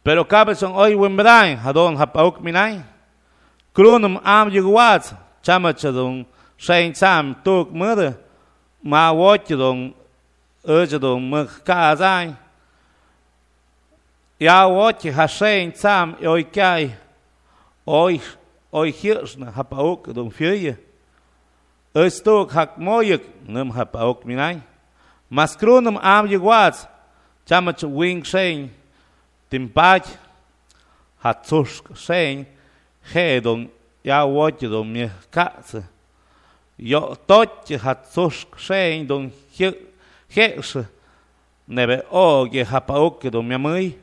[0.04, 2.84] Pero cabezon hoy wimbrain, hadon hapauk minay.
[3.74, 6.26] Krunum am yiguat, chamachadon,
[6.58, 8.18] shain sam tuk murder,
[8.84, 9.94] ma watchadon,
[10.64, 12.38] urjadon mukazai.
[14.40, 16.96] Ya watch ha shain sam oi kai,
[17.88, 18.20] oi,
[18.74, 20.78] oi hirsna hapauk don fye.
[21.96, 24.62] Ustuk hak moyuk, num hapauk minay.
[25.30, 26.88] Mas krunum am yiguat,
[27.48, 28.70] chamach wing shain,
[29.50, 30.06] timpach
[31.24, 32.46] hatsusk sein
[33.14, 33.70] hedon
[34.04, 35.84] ya woch don mi katse
[36.78, 39.32] Yo toche hatsosh kshen don
[40.30, 40.76] hesh
[41.68, 43.96] nebe oge hapaoke don minha mãe.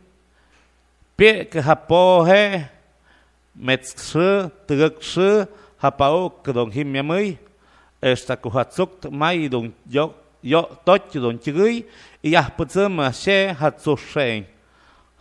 [1.16, 2.68] Peke hapohe
[3.54, 5.46] metsksh truksh
[5.82, 7.38] hapaoke don him minha mãe.
[8.00, 11.84] Esta ku hatsok mai don yo yo toche don chigui
[12.24, 14.46] y ahputzema she hatsosh shen.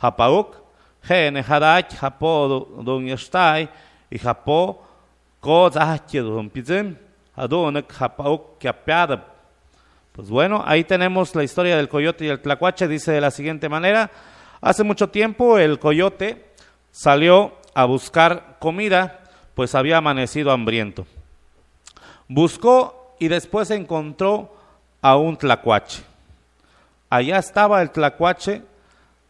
[0.02, 0.56] Hapaok
[1.04, 3.68] hene harach hapo don yestai
[4.10, 4.80] y hapo
[5.42, 6.96] kodzache don pizem.
[10.12, 12.88] Pues bueno, ahí tenemos la historia del coyote y el tlacuache.
[12.88, 14.12] Dice de la siguiente manera:
[14.60, 16.46] Hace mucho tiempo el coyote
[16.92, 19.22] salió a buscar comida,
[19.56, 21.06] pues había amanecido hambriento.
[22.28, 24.54] Buscó y después encontró
[25.02, 26.04] a un tlacuache.
[27.10, 28.64] Allá estaba el tlacuache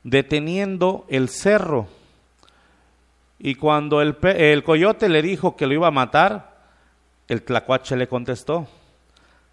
[0.03, 1.87] deteniendo el cerro.
[3.39, 6.50] Y cuando el, el coyote le dijo que lo iba a matar,
[7.31, 8.67] el tlacuache le contestó,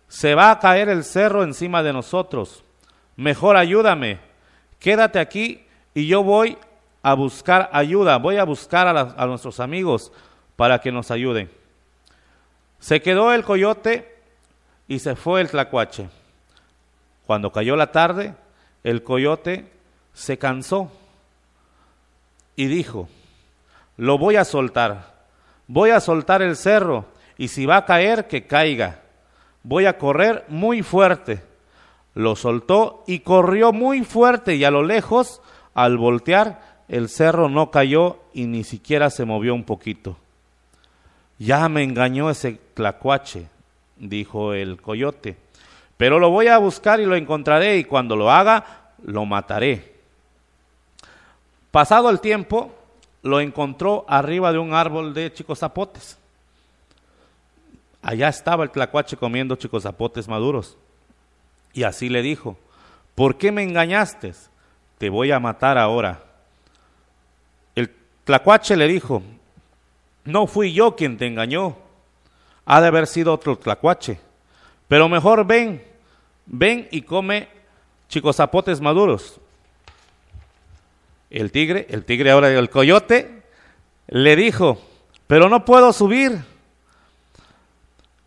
[0.09, 2.65] se va a caer el cerro encima de nosotros.
[3.15, 4.19] Mejor ayúdame.
[4.81, 5.65] Quédate aquí
[5.95, 6.59] y yo voy
[7.05, 8.19] a buscar ayuda.
[8.19, 10.11] Voy a buscar a, nuestros amigos
[10.57, 11.53] para que nos ayuden.
[12.81, 14.13] Se quedó el coyote
[14.89, 16.09] y se fue el tlacuache.
[17.27, 18.35] Cuando cayó la tarde,
[18.83, 19.71] el coyote
[20.15, 20.91] se cansó
[22.57, 23.09] y dijo,
[23.97, 25.15] lo voy a soltar,
[25.69, 27.07] voy a soltar el cerro
[27.39, 29.01] y si va a caer, que caiga.
[29.63, 31.43] Voy a correr muy fuerte.
[32.15, 35.41] Lo soltó y corrió muy fuerte y a lo lejos,
[35.73, 40.17] al voltear, el cerro no cayó y ni siquiera se movió un poquito.
[41.39, 43.47] Ya me engañó ese tlacuache,
[43.97, 45.37] dijo el coyote,
[45.97, 49.95] pero lo voy a buscar y lo encontraré y cuando lo haga, lo mataré.
[51.71, 52.75] Pasado el tiempo,
[53.23, 56.18] lo encontró arriba de un árbol de chicos zapotes.
[58.03, 60.77] Allá estaba el tlacuache comiendo chicos zapotes maduros.
[61.73, 62.57] Y así le dijo,
[63.15, 64.35] ¿por qué me engañaste?
[64.99, 66.23] Te voy a matar ahora.
[67.75, 67.95] El
[68.25, 69.23] tlacuache le dijo,
[70.25, 71.77] no fui yo quien te engañó,
[72.65, 74.21] ha de haber sido otro tlacuache.
[74.89, 75.83] Pero mejor ven,
[76.47, 77.49] ven y come
[78.09, 79.41] chicos zapotes maduros.
[81.31, 83.43] El tigre, el tigre ahora el coyote,
[84.07, 84.81] le dijo,
[85.27, 86.41] pero no puedo subir.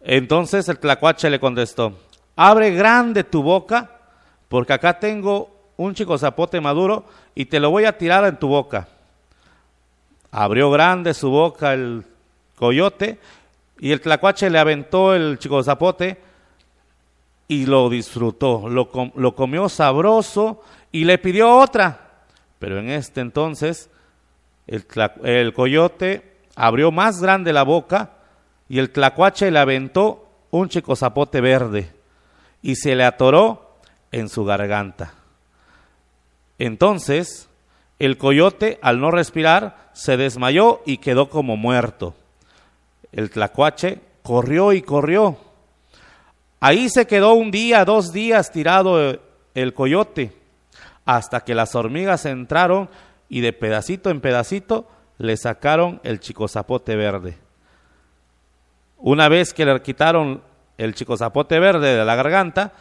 [0.03, 1.93] Entonces el tlacuache le contestó,
[2.35, 3.99] abre grande tu boca,
[4.47, 8.47] porque acá tengo un chico zapote maduro y te lo voy a tirar en tu
[8.47, 8.87] boca.
[10.31, 12.03] Abrió grande su boca el
[12.55, 13.19] coyote
[13.79, 16.19] y el tlacuache le aventó el chico zapote
[17.47, 21.99] y lo disfrutó, lo, com- lo comió sabroso y le pidió otra.
[22.59, 23.89] Pero en este entonces
[24.67, 28.11] el coyote abrió más grande la boca
[28.71, 31.91] y el tlacuache le aventó un chico zapote verde
[32.61, 33.75] y se le atoró
[34.13, 35.13] en su garganta.
[36.57, 37.49] Entonces
[37.99, 42.15] el coyote, al no respirar, se desmayó y quedó como muerto.
[43.11, 45.35] El tlacuache corrió y corrió.
[46.61, 49.19] Ahí se quedó un día, dos días tirado eh,
[49.53, 50.31] el coyote,
[51.03, 52.89] hasta que las hormigas entraron
[53.27, 57.50] y de pedacito en pedacito le sacaron el chico zapote verde.
[59.01, 60.41] Una vez que le quitaron
[60.77, 62.73] el chico zapote verde de la garganta,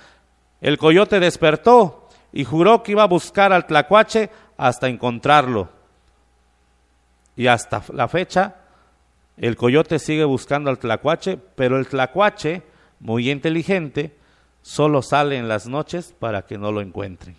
[0.60, 5.68] el coyote despertó y juró que iba a buscar al tlacuache hasta encontrarlo.
[7.36, 8.56] Y hasta la fecha,
[9.38, 12.62] el coyote sigue buscando al tlacuache, pero el tlacuache,
[13.00, 14.14] muy inteligente,
[14.60, 17.34] solo sale en las noches para que no lo encuentren.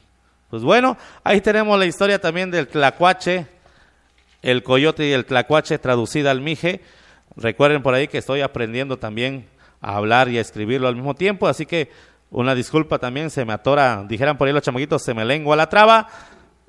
[0.49, 3.45] Pues bueno, ahí tenemos la historia también del tlacuache,
[4.41, 6.81] el coyote y el tlacuache traducida al mije.
[7.35, 9.47] Recuerden por ahí que estoy aprendiendo también
[9.79, 11.89] a hablar y a escribirlo al mismo tiempo, así que
[12.29, 15.67] una disculpa también, se me atora, dijeran por ahí los chamaquitos, se me lengua la
[15.67, 16.07] traba.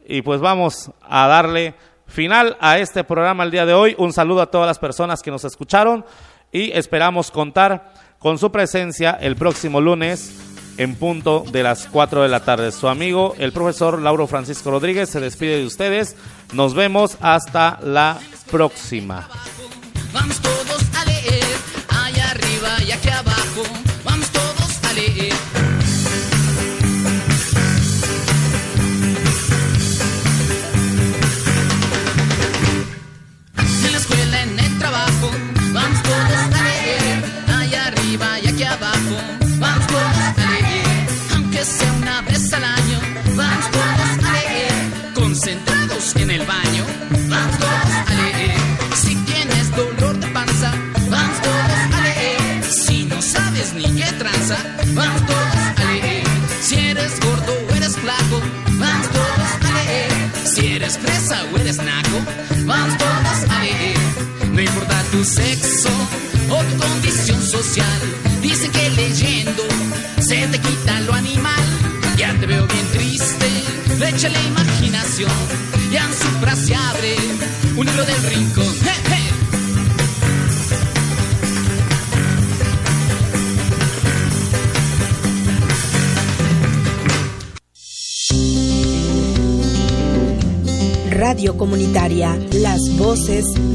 [0.05, 1.75] Y pues vamos a darle
[2.07, 3.95] final a este programa el día de hoy.
[3.97, 6.05] Un saludo a todas las personas que nos escucharon
[6.51, 12.29] y esperamos contar con su presencia el próximo lunes en punto de las 4 de
[12.29, 12.73] la tarde.
[12.73, 16.17] Su amigo, el profesor Lauro Francisco Rodríguez, se despide de ustedes.
[16.53, 18.19] Nos vemos hasta la
[18.51, 19.29] próxima.
[20.13, 20.72] Vamos todos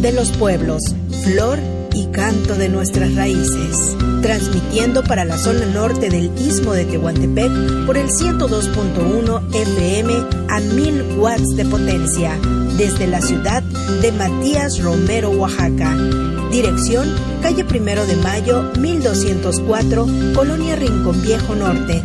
[0.02, 0.82] de los pueblos,
[1.24, 1.60] flor
[1.94, 3.96] y canto de nuestras raíces.
[4.22, 10.14] Transmitiendo para la zona norte del istmo de Tehuantepec por el 102.1 FM
[10.50, 12.38] a 1000 watts de potencia,
[12.78, 13.64] desde la ciudad
[14.02, 15.96] de Matías Romero, Oaxaca.
[16.52, 22.04] Dirección, calle Primero de Mayo, 1204, Colonia Rincón Viejo Norte.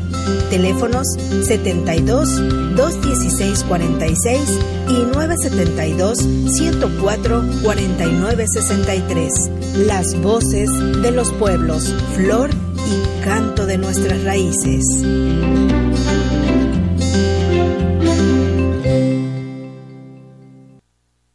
[0.50, 1.06] Teléfonos
[1.46, 4.40] 72 216 46
[4.88, 9.50] y 972 104 49 63.
[9.86, 10.70] Las voces
[11.02, 14.84] de los pueblos, flor y canto de nuestras raíces.